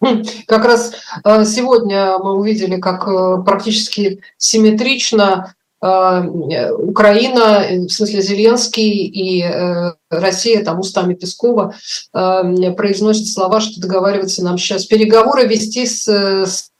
[0.00, 0.92] Хм, как раз
[1.24, 3.06] сегодня мы увидели, как
[3.44, 11.74] практически симметрично Э, Украина, в смысле Зеленский и э, Россия там устами Пескова
[12.14, 16.06] э, произносят слова, что договариваться нам сейчас переговоры вести с,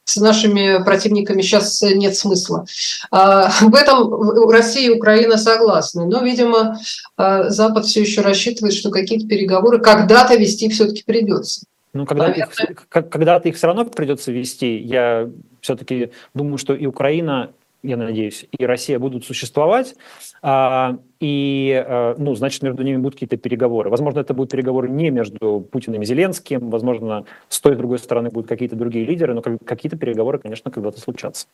[0.04, 2.64] с нашими противниками сейчас нет смысла.
[3.10, 6.78] В этом Россия и Украина согласны, но, видимо,
[7.16, 11.62] Запад все еще рассчитывает, что какие-то переговоры когда-то вести все-таки придется.
[11.96, 14.76] Ну, когда-то их, когда их все равно придется вести.
[14.78, 15.30] Я
[15.60, 19.94] все-таки думаю, что и Украина я надеюсь, и Россия будут существовать,
[20.42, 23.90] а, и, а, ну, значит, между ними будут какие-то переговоры.
[23.90, 28.30] Возможно, это будут переговоры не между Путиным и Зеленским, возможно, с той и другой стороны
[28.30, 31.46] будут какие-то другие лидеры, но какие-то переговоры, конечно, когда-то случатся.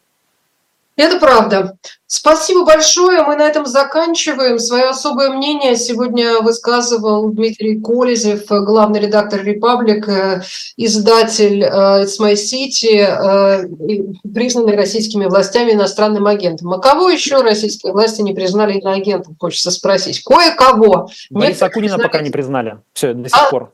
[0.97, 1.77] Это правда.
[2.07, 3.23] Спасибо большое.
[3.23, 4.59] Мы на этом заканчиваем.
[4.59, 10.43] Свое особое мнение сегодня высказывал Дмитрий Колезев, главный редактор «Репаблик», э,
[10.77, 13.01] издатель «It's My City»,
[14.35, 16.71] признанный российскими властями иностранным агентом.
[16.73, 20.23] А кого еще российские власти не признали иноагентом, хочется спросить?
[20.23, 21.09] Кое-кого.
[21.31, 22.79] Бориса Акунина пока не признали.
[22.93, 23.51] Все, до сих а?
[23.51, 23.73] пор.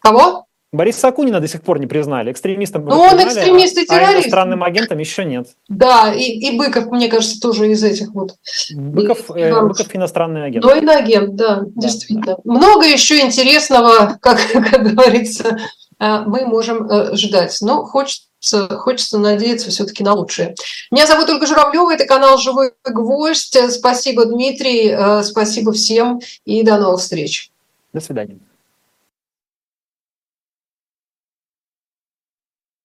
[0.00, 0.43] Кого?
[0.74, 2.32] Бориса Акунина до сих пор не признали.
[2.32, 4.10] Экстремистом Ну, он экстремист и а террорист.
[4.10, 5.46] А иностранным агентом еще нет.
[5.68, 8.34] Да, и, и Быков, мне кажется, тоже из этих вот.
[8.74, 10.64] Быков, э, Быков иностранный агент.
[10.64, 12.38] Ну, иноагент, да, да, действительно.
[12.42, 15.58] Много еще интересного, как, как говорится,
[16.00, 17.56] э, мы можем э, ждать.
[17.60, 20.56] Но хочется, хочется надеяться все-таки на лучшее.
[20.90, 23.56] Меня зовут Ольга Журавлева, это канал «Живой гвоздь».
[23.70, 27.52] Спасибо, Дмитрий, э, спасибо всем и до новых встреч.
[27.92, 28.38] До свидания.